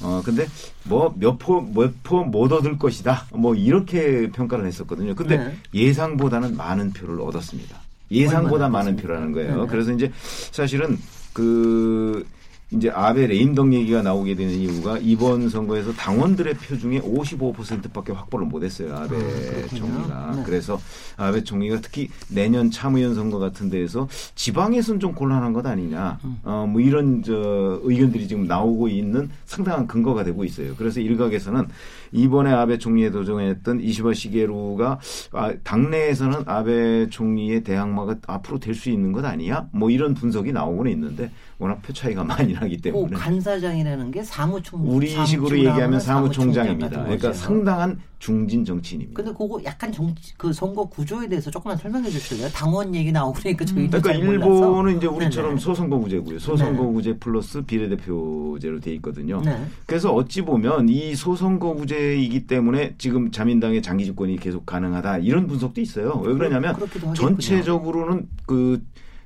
[0.03, 0.47] 어, 근데
[0.83, 3.29] 뭐 몇 포, 몇포못 얻을 것이다.
[3.33, 5.15] 뭐 이렇게 평가를 했었거든요.
[5.15, 5.57] 근데 네.
[5.73, 7.84] 예상보다는 많은 표를 얻었습니다.
[8.11, 9.63] 예상보다 많은 표라는 거예요.
[9.63, 9.67] 네.
[9.69, 10.11] 그래서 이제
[10.53, 10.99] 사실은
[11.33, 12.27] 그
[12.71, 18.95] 이제 아베 레임덕 얘기가 나오게 되는 이유가 이번 선거에서 당원들의 표 중에 55%밖에 확보를 못했어요
[18.97, 20.43] 아베 아, 총리가 네.
[20.45, 20.81] 그래서
[21.17, 26.39] 아베 총리가 특히 내년 참의원 선거 같은 데에서 지방에서는 좀 곤란한 것 아니냐 음.
[26.43, 31.69] 어뭐 이런 저 의견들이 지금 나오고 있는 상당한 근거가 되고 있어요 그래서 일각에서는
[32.15, 35.01] 이번에 아베 총리에 도전했던 이시바 시게루가
[35.33, 39.69] 아, 당내에서는 아베 총리의 대항마가 앞으로 될 수 있는 것 아니야?
[39.73, 43.11] 뭐 이런 분석이 나오고는 있는데 워낙 표 차이가 많이 나기 때문에.
[43.11, 47.03] 그 간사장이라는 게 사무총 우리식으로 얘기하면 사무총장입니다.
[47.05, 49.23] 그러니까 상당한 중진 정치인입니다.
[49.23, 52.49] 근데 그거 약간 정치 그 선거 구조에 대해서 조금만 설명해 주실래요?
[52.49, 55.61] 당원 얘기 나오고 그러니까 저희 그러니까 일본은 이제 우리처럼 네네.
[55.61, 56.39] 소선거구제고요.
[56.39, 59.43] 소선거구제 플러스 비례대표제로 돼 있거든요.
[59.45, 59.63] 네.
[59.85, 66.19] 그래서 어찌 보면 이 소선거구제이기 때문에 지금 자민당의 장기 집권이 계속 가능하다 이런 분석도 있어요.
[66.25, 66.75] 왜 그러냐면
[67.15, 68.83] 전체적으로는 그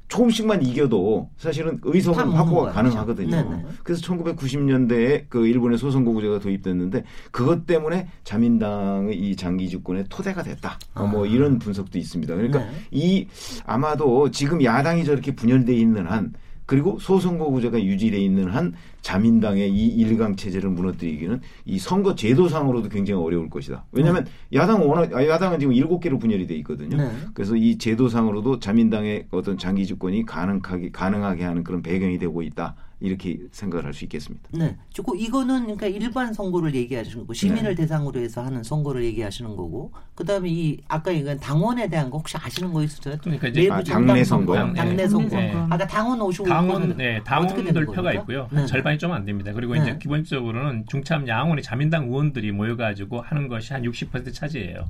[0.08, 3.30] 조금씩만 이겨도 사실은 의석은 확보가 가능하거든요.
[3.30, 3.64] 네네.
[3.84, 10.78] 그래서 1990년대에 그 일본의 소선거구제가 도입됐는데 그것 때문에 자민당의 이 장기 주권의 토대가 됐다.
[10.94, 11.02] 아.
[11.04, 12.34] 뭐 이런 분석도 있습니다.
[12.34, 12.70] 그러니까 네.
[12.90, 13.26] 이
[13.66, 16.32] 아마도 지금 야당이 저렇게 분열돼 있는 한
[16.68, 23.22] 그리고 소선거 구제가 유지돼 있는 한 자민당의 이 일강 체제를 무너뜨리기는 이 선거 제도상으로도 굉장히
[23.22, 23.86] 어려울 것이다.
[23.90, 24.58] 왜냐하면 네.
[24.58, 26.98] 야당은 워낙 아, 야당은 지금 일곱 개로 분열이 돼 있거든요.
[26.98, 27.10] 네.
[27.32, 32.74] 그래서 이 제도상으로도 자민당의 어떤 장기 집권이 가능하게 가능하게 하는 그런 배경이 되고 있다.
[33.00, 34.48] 이렇게 생각을 할 수 있겠습니다.
[34.52, 34.76] 네.
[35.04, 37.82] 고 이거는 그러니까 일반 선거를 얘기하시는 거고 시민을 네.
[37.82, 42.72] 대상으로 해서 하는 선거를 얘기하시는 거고 그다음에 이 아까 얘기한 당원에 대한 거 혹시 아시는
[42.72, 43.16] 거 있으세요?
[43.22, 44.72] 그러니까 이제 아, 당내 선거요.
[44.74, 45.08] 당내 네.
[45.08, 45.36] 선거.
[45.36, 45.52] 네.
[45.70, 46.48] 아까 당원 55.
[46.48, 48.48] 당원 네, 당원들 표가 있고요.
[48.52, 48.66] 네.
[48.66, 49.52] 절반이 좀 안 됩니다.
[49.52, 49.80] 그리고 네.
[49.80, 54.84] 이제 기본적으로는 중참 양원의 자민당 의원들이 모여 가지고 하는 것이 한 60% 차지해요.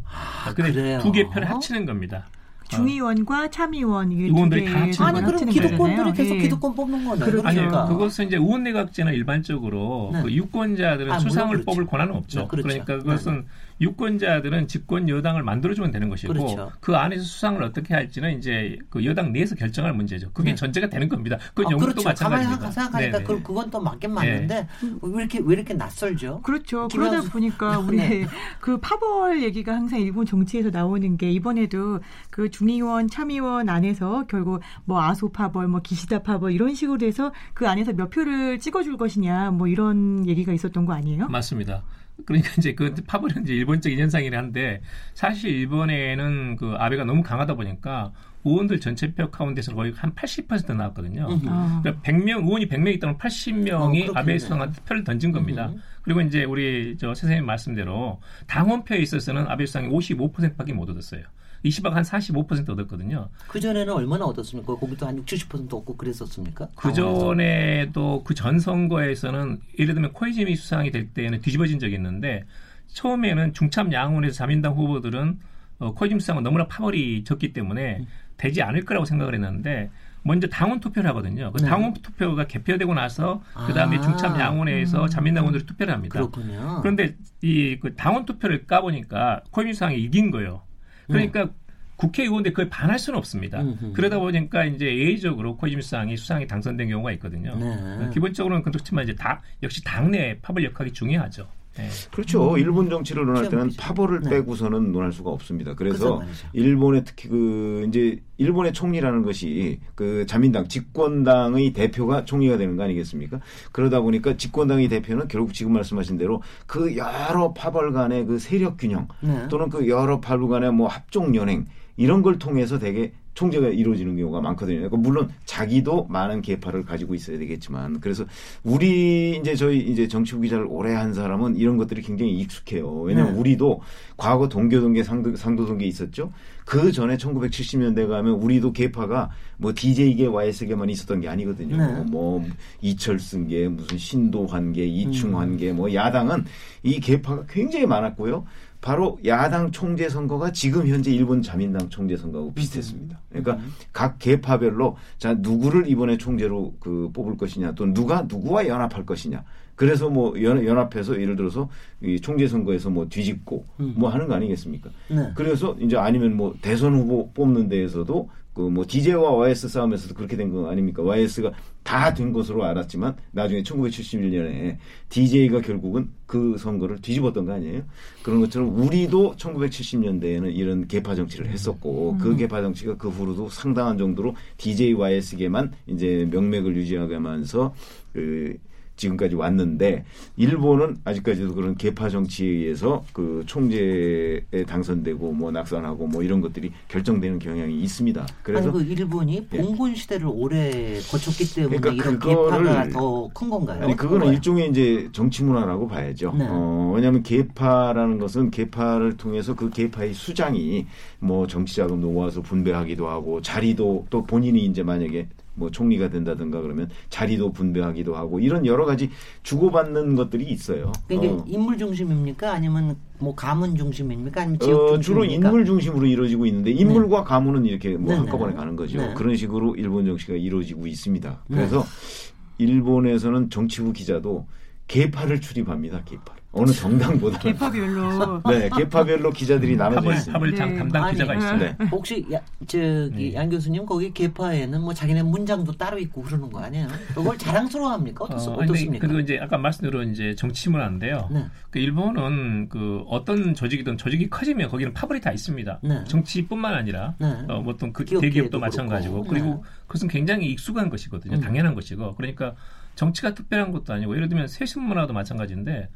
[0.44, 2.26] 아, 근데 두 개 표를 합치는 겁니다.
[2.68, 6.38] 중의원과 참의원 이게 의원들이 다 합치는 아니 그럼 기득권들이 계속 예.
[6.40, 7.24] 기득권 뽑는 거네.
[7.24, 7.48] 그렇죠.
[7.48, 10.22] 아니 그것은 이제 의원 내각제는 일반적으로 네.
[10.22, 11.64] 그 유권자들은 아, 수상을 그렇죠.
[11.64, 12.40] 뽑을 권한은 없죠.
[12.40, 12.68] 네, 그렇죠.
[12.68, 13.46] 그러니까 그것은 네.
[13.80, 16.72] 유권자들은 집권 여당을 만들어주면 되는 것이고 그렇죠.
[16.80, 20.30] 그 안에서 수상을 어떻게 할지는 이제 그 여당 내에서 결정할 문제죠.
[20.32, 20.56] 그게 네.
[20.56, 21.38] 전제가 되는 겁니다.
[21.54, 22.08] 그 아, 영국도 그렇죠.
[22.08, 22.70] 마찬가지입니다.
[22.70, 24.68] 생각하니까 그, 그건 또 맞긴 맞는데 네.
[25.02, 26.40] 왜 이렇게 왜 이렇게 낯설죠?
[26.42, 26.88] 그렇죠.
[26.88, 28.26] 그러다 보니까 우리 네.
[28.60, 32.00] 그 파벌 얘기가 항상 일본 정치에서 나오는 게 이번에도
[32.30, 37.68] 그 중의원 참의원 안에서 결국 뭐 아소 파벌, 뭐 기시다 파벌 이런 식으로 해서 그
[37.68, 41.28] 안에서 몇 표를 찍어줄 것이냐 뭐 이런 얘기가 있었던 거 아니에요?
[41.28, 41.82] 맞습니다.
[42.26, 44.80] 그러니까 이제 그 파벌은 이제 일본적인 현상이긴 한데
[45.14, 48.12] 사실 일본에는 그 아베가 너무 강하다 보니까
[48.44, 51.26] 의원들 전체 표 가운데서 거의 한 80% 나왔거든요.
[51.46, 51.80] 아.
[51.82, 55.68] 그러니까 100명 의원이 100명 있다면 80명이 어, 아베 수상한테 표를 던진 겁니다.
[55.68, 55.78] 음흠.
[56.02, 61.22] 그리고 이제 우리 저 선생님 말씀대로 당원표에 있어서는 아베 수상이 55%밖에 못 얻었어요.
[61.62, 63.28] 이시박 한45% 얻었거든요.
[63.48, 64.76] 그 전에는 얼마나 얻었습니까?
[64.76, 66.68] 거기도 한 60, 70% 얻고 그랬었습니까?
[66.76, 72.44] 그 전에도 그 전 선거에서는 예를 들면 코이즈미 수상이 될 때는 뒤집어진 적이 있는데
[72.88, 75.38] 처음에는 중참 양원에서 자민당 후보들은
[75.80, 78.04] 어, 코이즈미 수상은 너무나 파벌이 적기 때문에
[78.36, 79.90] 되지 않을 거라고 생각을 했는데
[80.22, 81.52] 먼저 당원 투표를 하거든요.
[81.52, 81.68] 그 네.
[81.68, 85.08] 당원 투표가 개표되고 나서 그 다음에 아, 중참 양원회에서 음.
[85.08, 86.12] 자민당원들이 투표를 합니다.
[86.12, 86.80] 그렇군요.
[86.82, 90.62] 그런데 이 그 당원 투표를 까보니까 코이즈미 수상이 이긴 거예요.
[91.08, 91.50] 그러니까 네.
[91.96, 93.60] 국회의원들 그걸 반할 수는 없습니다.
[93.60, 93.92] 음흠.
[93.92, 97.56] 그러다 보니까 이제 예외적으로 코이즈미상이 수상이 당선된 경우가 있거든요.
[97.56, 98.10] 네.
[98.14, 101.48] 기본적으로는 그렇지만 이제 다 역시 당내 파벌 역할이 중요하죠.
[101.78, 101.88] 네.
[102.10, 102.54] 그렇죠.
[102.54, 102.58] 음.
[102.58, 104.30] 일본 정치를 논할 때는 파벌을 네.
[104.30, 105.74] 빼고서는 논할 수가 없습니다.
[105.74, 106.20] 그래서
[106.52, 113.40] 일본의 특히 그 이제 일본의 총리라는 것이 그 자민당 집권당의 대표가 총리가 되는 거 아니겠습니까?
[113.70, 119.06] 그러다 보니까 집권당의 대표는 결국 지금 말씀하신 대로 그 여러 파벌 간의 그 세력 균형
[119.20, 119.46] 네.
[119.48, 121.66] 또는 그 여러 파벌 간의 뭐 합종 연행
[121.96, 124.78] 이런 걸 통해서 되게 총재가 이루어지는 경우가 많거든요.
[124.78, 128.24] 그러니까 물론 자기도 많은 계파를 가지고 있어야 되겠지만 그래서
[128.64, 133.02] 우리 이제 저희 이제 정치부 기자를 오래 한 사람은 이런 것들이 굉장히 익숙해요.
[133.02, 133.38] 왜냐하면 네.
[133.38, 133.80] 우리도
[134.16, 136.32] 과거 동교동계 상도, 상도동계 있었죠.
[136.64, 141.76] 그 전에 1970년대 가면 우리도 계파가 뭐 DJ계 YS계만 있었던 게 아니거든요.
[141.76, 142.02] 네.
[142.10, 142.44] 뭐
[142.80, 145.76] 이철승계 무슨 신도환계 이충환계 음.
[145.76, 146.44] 뭐 야당은
[146.82, 148.44] 이 계파가 굉장히 많았고요.
[148.80, 153.18] 바로 야당 총재 선거가 지금 현재 일본 자민당 총재 선거하고 비슷했습니다.
[153.28, 153.72] 그러니까 음.
[153.92, 159.44] 각 계파별로 자 누구를 이번에 총재로 그 뽑을 것이냐 또 누가 누구와 연합할 것이냐.
[159.74, 161.68] 그래서 뭐 연, 연합해서 예를 들어서
[162.02, 163.94] 이 총재 선거에서 뭐 뒤집고 음.
[163.96, 164.90] 뭐 하는 거 아니겠습니까?
[165.08, 165.32] 네.
[165.34, 168.28] 그래서 이제 아니면 뭐 대선 후보 뽑는 데에서도
[168.58, 171.02] 그뭐 DJ와 YS 싸움에서도 그렇게 된 거 아닙니까?
[171.04, 171.52] YS가
[171.84, 174.78] 다 된 것으로 알았지만 나중에 1971년에
[175.10, 177.82] DJ가 결국은 그 선거를 뒤집었던 거 아니에요?
[178.24, 182.18] 그런 것처럼 우리도 1970년대에는 이런 개파 정치를 했었고 음.
[182.18, 187.74] 그 개파 정치가 그 후로도 상당한 정도로 DJ YS계만 이제 명맥을 유지하면서
[188.12, 188.56] 그
[188.98, 190.04] 지금까지 왔는데
[190.36, 197.38] 일본은 아직까지도 그런 개파 정치에 의해서 그 총재에 당선되고 뭐 낙선하고 뭐 이런 것들이 결정되는
[197.38, 198.26] 경향이 있습니다.
[198.42, 199.58] 그래서 아니, 그 일본이 예.
[199.58, 203.84] 봉건 시대를 오래 거쳤기 때문에 그러니까 이런 개파가 더 큰 건가요?
[203.84, 204.32] 아니 그거는 건가요?
[204.32, 206.34] 일종의 이제 정치 문화라고 봐야죠.
[206.36, 206.46] 네.
[206.48, 210.86] 어, 왜냐하면 개파라는 것은 개파를 통해서 그 개파의 수장이
[211.20, 215.28] 뭐 정치 자금도 모아서 분배하기도 하고 자리도 또 본인이 이제 만약에
[215.58, 219.10] 뭐 총리가 된다든가 그러면 자리도 분배하기도 하고 이런 여러 가지
[219.42, 220.92] 주고받는 것들이 있어요.
[221.08, 221.44] 그러니까 어.
[221.46, 222.52] 인물 중심입니까?
[222.52, 224.42] 아니면 뭐 가문 중심입니까?
[224.42, 227.24] 아니면 지역 어, 주로 인물 중심으로 이루어지고 있는데 인물과 네.
[227.24, 228.56] 가문은 이렇게 뭐 네, 한꺼번에 네.
[228.56, 228.98] 가는 거죠.
[228.98, 229.14] 네.
[229.14, 231.42] 그런 식으로 일본 정치가 이루어지고 있습니다.
[231.48, 232.64] 그래서 네.
[232.64, 234.46] 일본에서는 정치부 기자도
[234.86, 236.02] 계파를 출입합니다.
[236.04, 236.37] 계파.
[236.50, 240.64] 어느 정당보다 개파별로 네 개파별로 기자들이 나눠져 있습니다.
[240.64, 240.78] 네.
[240.78, 241.58] 담당 아니, 기자가 있어요.
[241.58, 241.76] 네.
[241.92, 243.34] 혹시 야, 저기 네.
[243.34, 246.88] 양 교수님 거기 개파에는 뭐 자기네 문장도 따로 있고 그러는 거 아니에요?
[247.14, 248.24] 그걸 자랑스러워합니까?
[248.24, 251.28] 어떻, 어, 떻습니까 그리고 이제 아까 말씀대로 이제 정치 문화인데요.
[251.30, 251.44] 네.
[251.70, 255.80] 그 일본은 그 어떤 조직이든 조직이 커지면 거기는 파벌이 다 있습니다.
[255.82, 256.04] 네.
[256.04, 257.26] 정치뿐만 아니라 네.
[257.48, 259.28] 어, 뭐 어떤 그 대기업도 마찬가지고 그렇고.
[259.28, 261.36] 그리고 그것은 굉장히 익숙한 것이거든요.
[261.36, 261.40] 음.
[261.40, 262.54] 당연한 것이고 그러니까
[262.94, 265.88] 정치가 특별한 것도 아니고 예를 들면 세신 문화도 마찬가지인데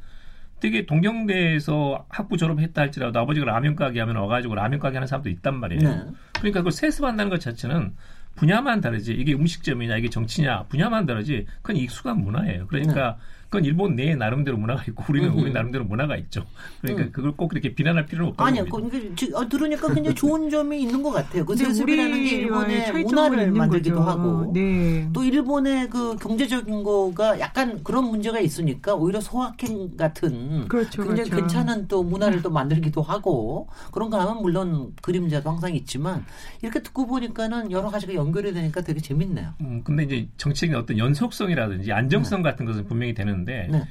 [0.63, 5.59] 되게 동경대에서 학부 졸업했다 할지라도 아버지가 라면 가게 하면 와가지고 라면 가게 하는 사람도 있단
[5.59, 5.81] 말이에요.
[5.81, 6.03] 네.
[6.35, 7.93] 그러니까 그걸 세습한다는 것 자체는
[8.35, 12.67] 분야만 다르지 이게 음식점이냐 이게 정치냐 분야만 다르지 그건 익숙한 문화예요.
[12.67, 13.42] 그러니까 네.
[13.53, 15.37] 그건 일본 내 나름대로 문화가 있고 우리는 음.
[15.37, 16.43] 우리 나름대로 문화가 있죠.
[16.81, 17.11] 그러니까 음.
[17.11, 18.65] 그걸 꼭 그렇게 비난할 필요는 없다고 아니요.
[18.65, 21.45] 그, 어, 들으니까 굉장히 좋은 점이 있는 것 같아요.
[21.45, 24.09] 그 세습이라는 게 일본의 문화를 만들기도 거죠.
[24.09, 25.07] 하고 네.
[25.13, 31.35] 또 일본의 그 경제적인 거가 약간 그런 문제가 있으니까 오히려 소확행 같은 그렇죠, 굉장히 그렇죠.
[31.35, 36.25] 괜찮은 또 문화를 또 만들기도 하고 그런 거 하면 물론 그림자도 항상 있지만
[36.63, 39.53] 이렇게 듣고 보니까는 여러 가지가 연결이 되니까 되게 재밌네요.
[39.61, 42.49] 음, 근데 이제 정책의 어떤 연속성이라든지 안정성 네.
[42.49, 43.83] 같은 것은 분명히 되는 데 네.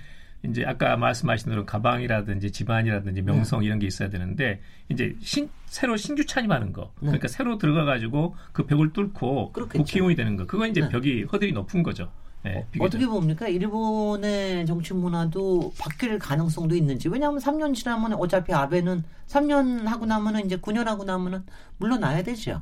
[0.45, 3.67] 이제 아까 말씀하신 대로 가방이라든지 집안이라든지 명성 네.
[3.67, 7.07] 이런 게 있어야 되는데 이제 신, 새로 신규 차림하는 거 네.
[7.07, 10.89] 그러니까 새로 들어가 가지고 그 벽을 뚫고 국회의원이 되는 거 그건 이제 네.
[10.89, 12.11] 벽이 허들이 높은 거죠.
[12.45, 13.47] 네, 어, 떻게 봅니까?
[13.47, 17.09] 일본의 정치 문화도 바뀔 가능성도 있는지.
[17.09, 21.45] 왜냐하면 3년 지나면 어차피 아베는 3년 하고 나면은 이제 9년 하고 나면은
[21.79, 22.61] 물러나야 되죠.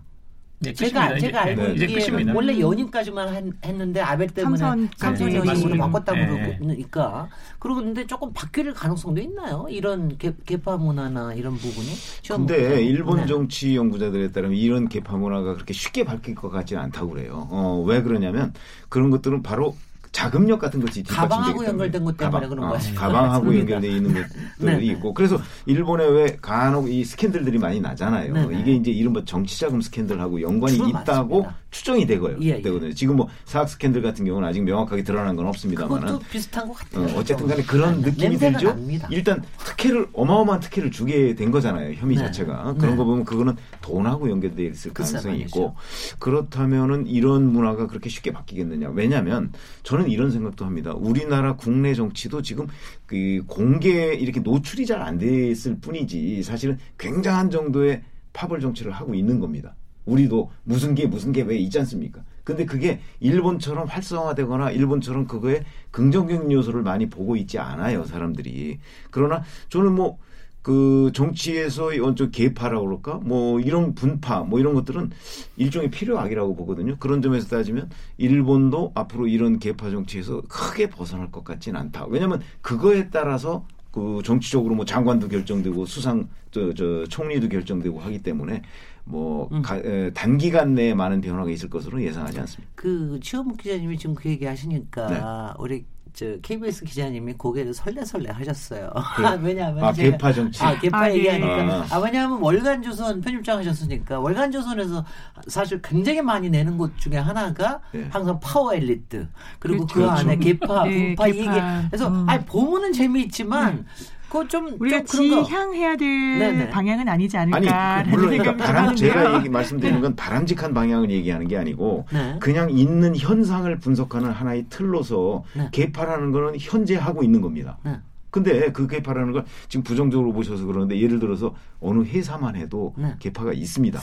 [0.63, 4.59] 네, 제가 제가 알고 네, 있기에 원래 연임까지만 했는데 아베 때문에
[4.97, 6.59] 삼선 연임으로 바꿨다고 네.
[6.61, 9.67] 그러니까 그러고 있는데 조금 바뀔 가능성도 있나요?
[9.71, 11.89] 이런 개, 개파 문화나 이런 부분이.
[12.29, 13.27] 근데 일본 네.
[13.27, 17.49] 정치 연구자들에 따르면 이런 개파 문화가 그렇게 쉽게 바뀔 것 같지는 않다고 그래요.
[17.51, 18.53] 어, 왜 그러냐면
[18.91, 19.75] 그런 것들은 바로
[20.13, 22.95] 자금력 같은 것이 가방하고 연결된 것 때문에 가방, 그런 거 같아요.
[22.95, 24.85] 가방하고 연결되어 있는 것들이 네, 네.
[24.87, 28.35] 있고 그래서 일본에 왜 간혹 이 스캔들들이 많이 나잖아요.
[28.35, 28.49] 네네.
[28.49, 28.61] 네.
[28.61, 31.57] 이게 이제 이른바 정치 자금 스캔들하고 연관이 있다고 맞습니다.
[31.71, 32.39] 추정이 되고요.
[32.43, 32.62] 예, 예.
[32.62, 32.93] 되거든요.
[32.93, 37.16] 지금 뭐 사학 스캔들 같은 경우는 아직 명확하게 드러난 건 없습니다만 그것도 비슷한 것 같아요.
[37.16, 38.11] 어, 쨌든 간에 그런 네.
[38.11, 38.68] 느낌이 들죠.
[38.68, 39.09] 납니다.
[39.11, 41.95] 일단 특혜를 어마어마한 특혜를 주게 된 거잖아요.
[41.95, 42.25] 혐의 네.
[42.25, 42.75] 자체가.
[42.75, 42.97] 그런 네.
[42.97, 45.75] 거 보면 그거는 돈하고 연결되어 있을 가능성이 있고
[46.18, 48.91] 그렇다면은 이런 문화가 그렇게 쉽게 바뀌겠느냐.
[48.91, 49.53] 왜냐하면
[49.83, 50.93] 저는 이런 생각도 합니다.
[50.95, 52.66] 우리나라 국내 정치도 지금
[53.07, 58.03] 그 공개 이렇게 노출이 잘 안 됐을 뿐이지 사실은 굉장한 정도의
[58.35, 59.75] 파벌 정치를 하고 있는 겁니다.
[60.05, 62.22] 우리도 무슨 게 무슨 게 왜 있지 않습니까?
[62.44, 68.78] 근데 그게 일본처럼 활성화되거나 일본처럼 그거에 긍정적인 요소를 많이 보고 있지 않아요, 사람들이.
[69.11, 70.18] 그러나 저는 뭐,
[70.62, 73.14] 그 정치에서 원적 개파라고 그럴까?
[73.24, 75.11] 뭐 이런 분파, 뭐 이런 것들은
[75.57, 76.96] 일종의 필요악이라고 보거든요.
[76.98, 77.88] 그런 점에서 따지면
[78.18, 82.07] 일본도 앞으로 이런 개파 정치에서 크게 벗어날 것 같지는 않다.
[82.09, 88.62] 왜냐하면 그거에 따라서 그 정치적으로 뭐 장관도 결정되고 수상 저, 저 총리도 결정되고 하기 때문에
[89.05, 89.62] 뭐 음.
[89.62, 92.72] 가, 에, 단기간 내에 많은 변화가 있을 것으로 예상하지 않습니다.
[92.74, 95.20] 그 최원목 기자님이 지금 그 얘기 하시니까 네.
[95.59, 98.90] 우리 저 KBS 기자님이 고개를 설레설레 하셨어요.
[99.16, 99.38] 그래.
[99.42, 100.62] 왜냐하면 아, 제가, 개파 정치.
[100.62, 101.14] 아, 개파 아, 예.
[101.14, 101.74] 얘기하니까.
[101.74, 101.86] 아.
[101.90, 105.05] 아, 왜냐하면 월간조선 편집장 하셨으니까 월간조선에서
[105.46, 108.09] 사실 굉장히 많이 내는 곳 중에 하나가 네.
[108.11, 109.28] 항상 파워 엘리트
[109.59, 110.01] 그리고 그렇죠.
[110.01, 111.28] 그 안에 개파, 네, 분파 개파.
[111.28, 112.28] 이게 그래서 음.
[112.28, 113.76] 아니 보면은 재미있지만.
[113.76, 113.84] 네.
[114.31, 116.70] 그좀 우리가 좀 지향해야 될 네네.
[116.70, 117.97] 방향은 아니지 않을까.
[117.97, 122.37] 아니, 물론 그러니까 바람, 제가 얘기 말씀드리는 건 바람직한 방향을 얘기하는 게 아니고 네.
[122.41, 125.68] 그냥 있는 현상을 분석하는 하나의 틀로서 네.
[125.72, 127.78] 개파라는 거는 현재 하고 있는 겁니다.
[127.85, 127.99] 네.
[128.31, 133.14] 근데 그 개파라는 걸 지금 부정적으로 보셔서 그러는데 예를 들어서 어느 회사만 해도 네.
[133.18, 134.01] 개파가 있습니다.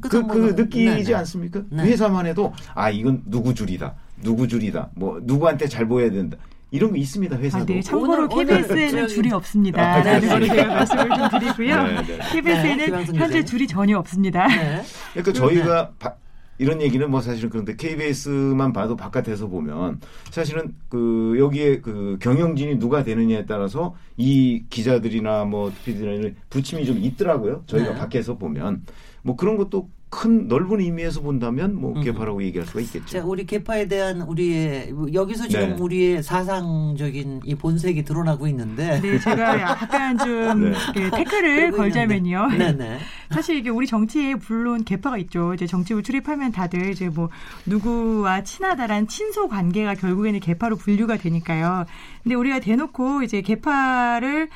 [0.00, 1.02] 그, 그, 그 느끼지 네네.
[1.04, 1.14] 네.
[1.14, 1.62] 않습니까?
[1.70, 1.84] 네.
[1.84, 6.36] 회사만 해도 아 이건 누구 줄이다, 누구 줄이다, 뭐 누구한테 잘 보여야 된다.
[6.74, 7.62] 이런 거 있습니다 회사도.
[7.62, 7.80] 아, 네.
[7.80, 9.80] 참고로 KBS에는 줄이 없습니다.
[9.80, 10.48] 아, 라는 네.
[10.48, 11.82] 제가 말씀을 좀 드리고요.
[11.84, 12.18] 네, 네.
[12.32, 14.48] KBS에는 네, 현재 줄이 전혀 없습니다.
[14.48, 14.82] 네.
[15.12, 16.14] 그러니까 저희가 바,
[16.58, 20.00] 이런 얘기는 뭐 사실은 그런데 KBS만 봐도 바깥에서 보면
[20.32, 27.62] 사실은 그 여기에 그 경영진이 누가 되느냐에 따라서 이 기자들이나 뭐 PD나 부침이 좀 있더라고요.
[27.66, 27.98] 저희가 네.
[27.98, 28.82] 밖에서 보면
[29.22, 32.00] 뭐 그런 것도 큰 넓은 의미에서 본다면 뭐 음.
[32.00, 32.42] 개파라고 음.
[32.42, 33.06] 얘기할 수가 있겠죠.
[33.06, 35.76] 자, 우리 개파에 대한 우리의 여기서 지금 네.
[35.80, 39.00] 우리의 사상적인 이 본색이 드러나고 있는데.
[39.00, 41.10] 네, 제가 약간 좀 네.
[41.10, 42.46] 태클을 걸자면요.
[42.56, 42.98] 네, 네.
[43.30, 45.52] 사실 이게 우리 정치에 물론 개파가 있죠.
[45.54, 47.28] 이제 정치부 출입하면 다들 이제 뭐
[47.66, 51.86] 누구와 친하다란 친소 관계가 결국에는 개파로 분류가 되니까요.
[52.22, 54.48] 근데 우리가 대놓고 이제 개파를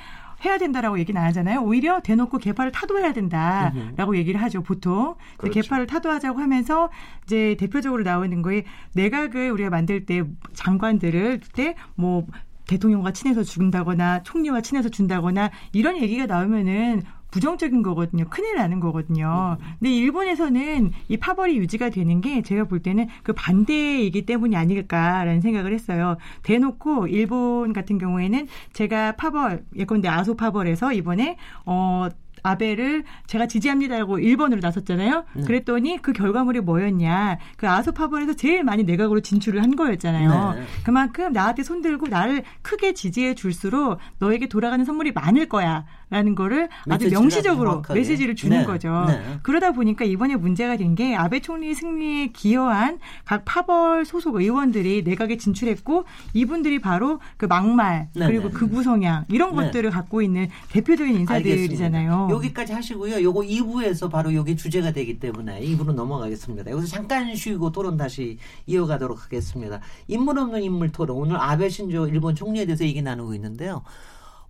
[0.45, 1.61] 해야 된다라고 얘기는 안 하잖아요.
[1.61, 4.63] 오히려 대놓고 개파를 타도해야 된다라고 얘기를 하죠.
[4.63, 5.61] 보통 그렇죠.
[5.61, 6.91] 개파를 타도하자고 하면서
[7.25, 8.65] 이제 대표적으로 나오는 거에
[8.95, 10.23] 내각을 우리가 만들 때
[10.55, 12.27] 장관들을 때뭐
[12.69, 18.25] 대통령과 친해서 준다거나 총리와 친해서 준다거나 이런 얘기가 나오면은 부정적인 거거든요.
[18.29, 19.59] 큰일 나는 거거든요.
[19.79, 25.73] 근데 일본에서는 이 파벌이 유지가 되는 게 제가 볼 때는 그 반대이기 때문이 아닐까라는 생각을
[25.73, 26.17] 했어요.
[26.43, 32.09] 대놓고 일본 같은 경우에는 제가 파벌 예컨대 아소 파벌에서 이번에 어
[32.43, 35.25] 아베를 제가 지지합니다라고 1번으로 나섰잖아요.
[35.35, 35.43] 네.
[35.43, 37.39] 그랬더니 그 결과물이 뭐였냐.
[37.57, 40.55] 그 아소파벌에서 제일 많이 내각으로 진출을 한 거였잖아요.
[40.55, 40.63] 네.
[40.85, 45.85] 그만큼 나한테 손들고 나를 크게 지지해 줄수록 너에게 돌아가는 선물이 많을 거야.
[46.11, 48.65] 라는 거를 아주 명시적으로 메시지를 주는 네.
[48.65, 49.05] 거죠.
[49.09, 49.39] 네.
[49.43, 55.37] 그러다 보니까 이번에 문제가 된 게 아베 총리 승리에 기여한 각 파벌 소속 의원들이 내각에
[55.37, 58.83] 진출했고 이분들이 바로 그 막말 네, 그리고 극우 네.
[58.83, 59.65] 성향 이런 네.
[59.65, 62.11] 것들을 갖고 있는 대표적인 인사들이잖아요.
[62.11, 62.35] 알겠습니다.
[62.35, 63.23] 여기까지 하시고요.
[63.23, 66.71] 요거 2부에서 바로 요게 주제가 되기 때문에 2부로 넘어가겠습니다.
[66.71, 69.81] 여기서 잠깐 쉬고 토론 다시 이어가도록 하겠습니다.
[70.09, 73.83] 인물 없는 인물 토론 오늘 아베 신조 일본 총리에 대해서 얘기 나누고 있는데요.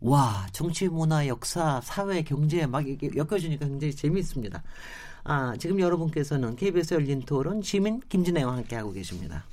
[0.00, 4.62] 와, 정치, 문화, 역사, 사회, 경제 막 이렇게 엮여주니까 굉장히 재미있습니다.
[5.24, 9.44] 아, 지금 여러분께서는 KBS 열린 토론 시민 김진애와 함께 하고 계십니다.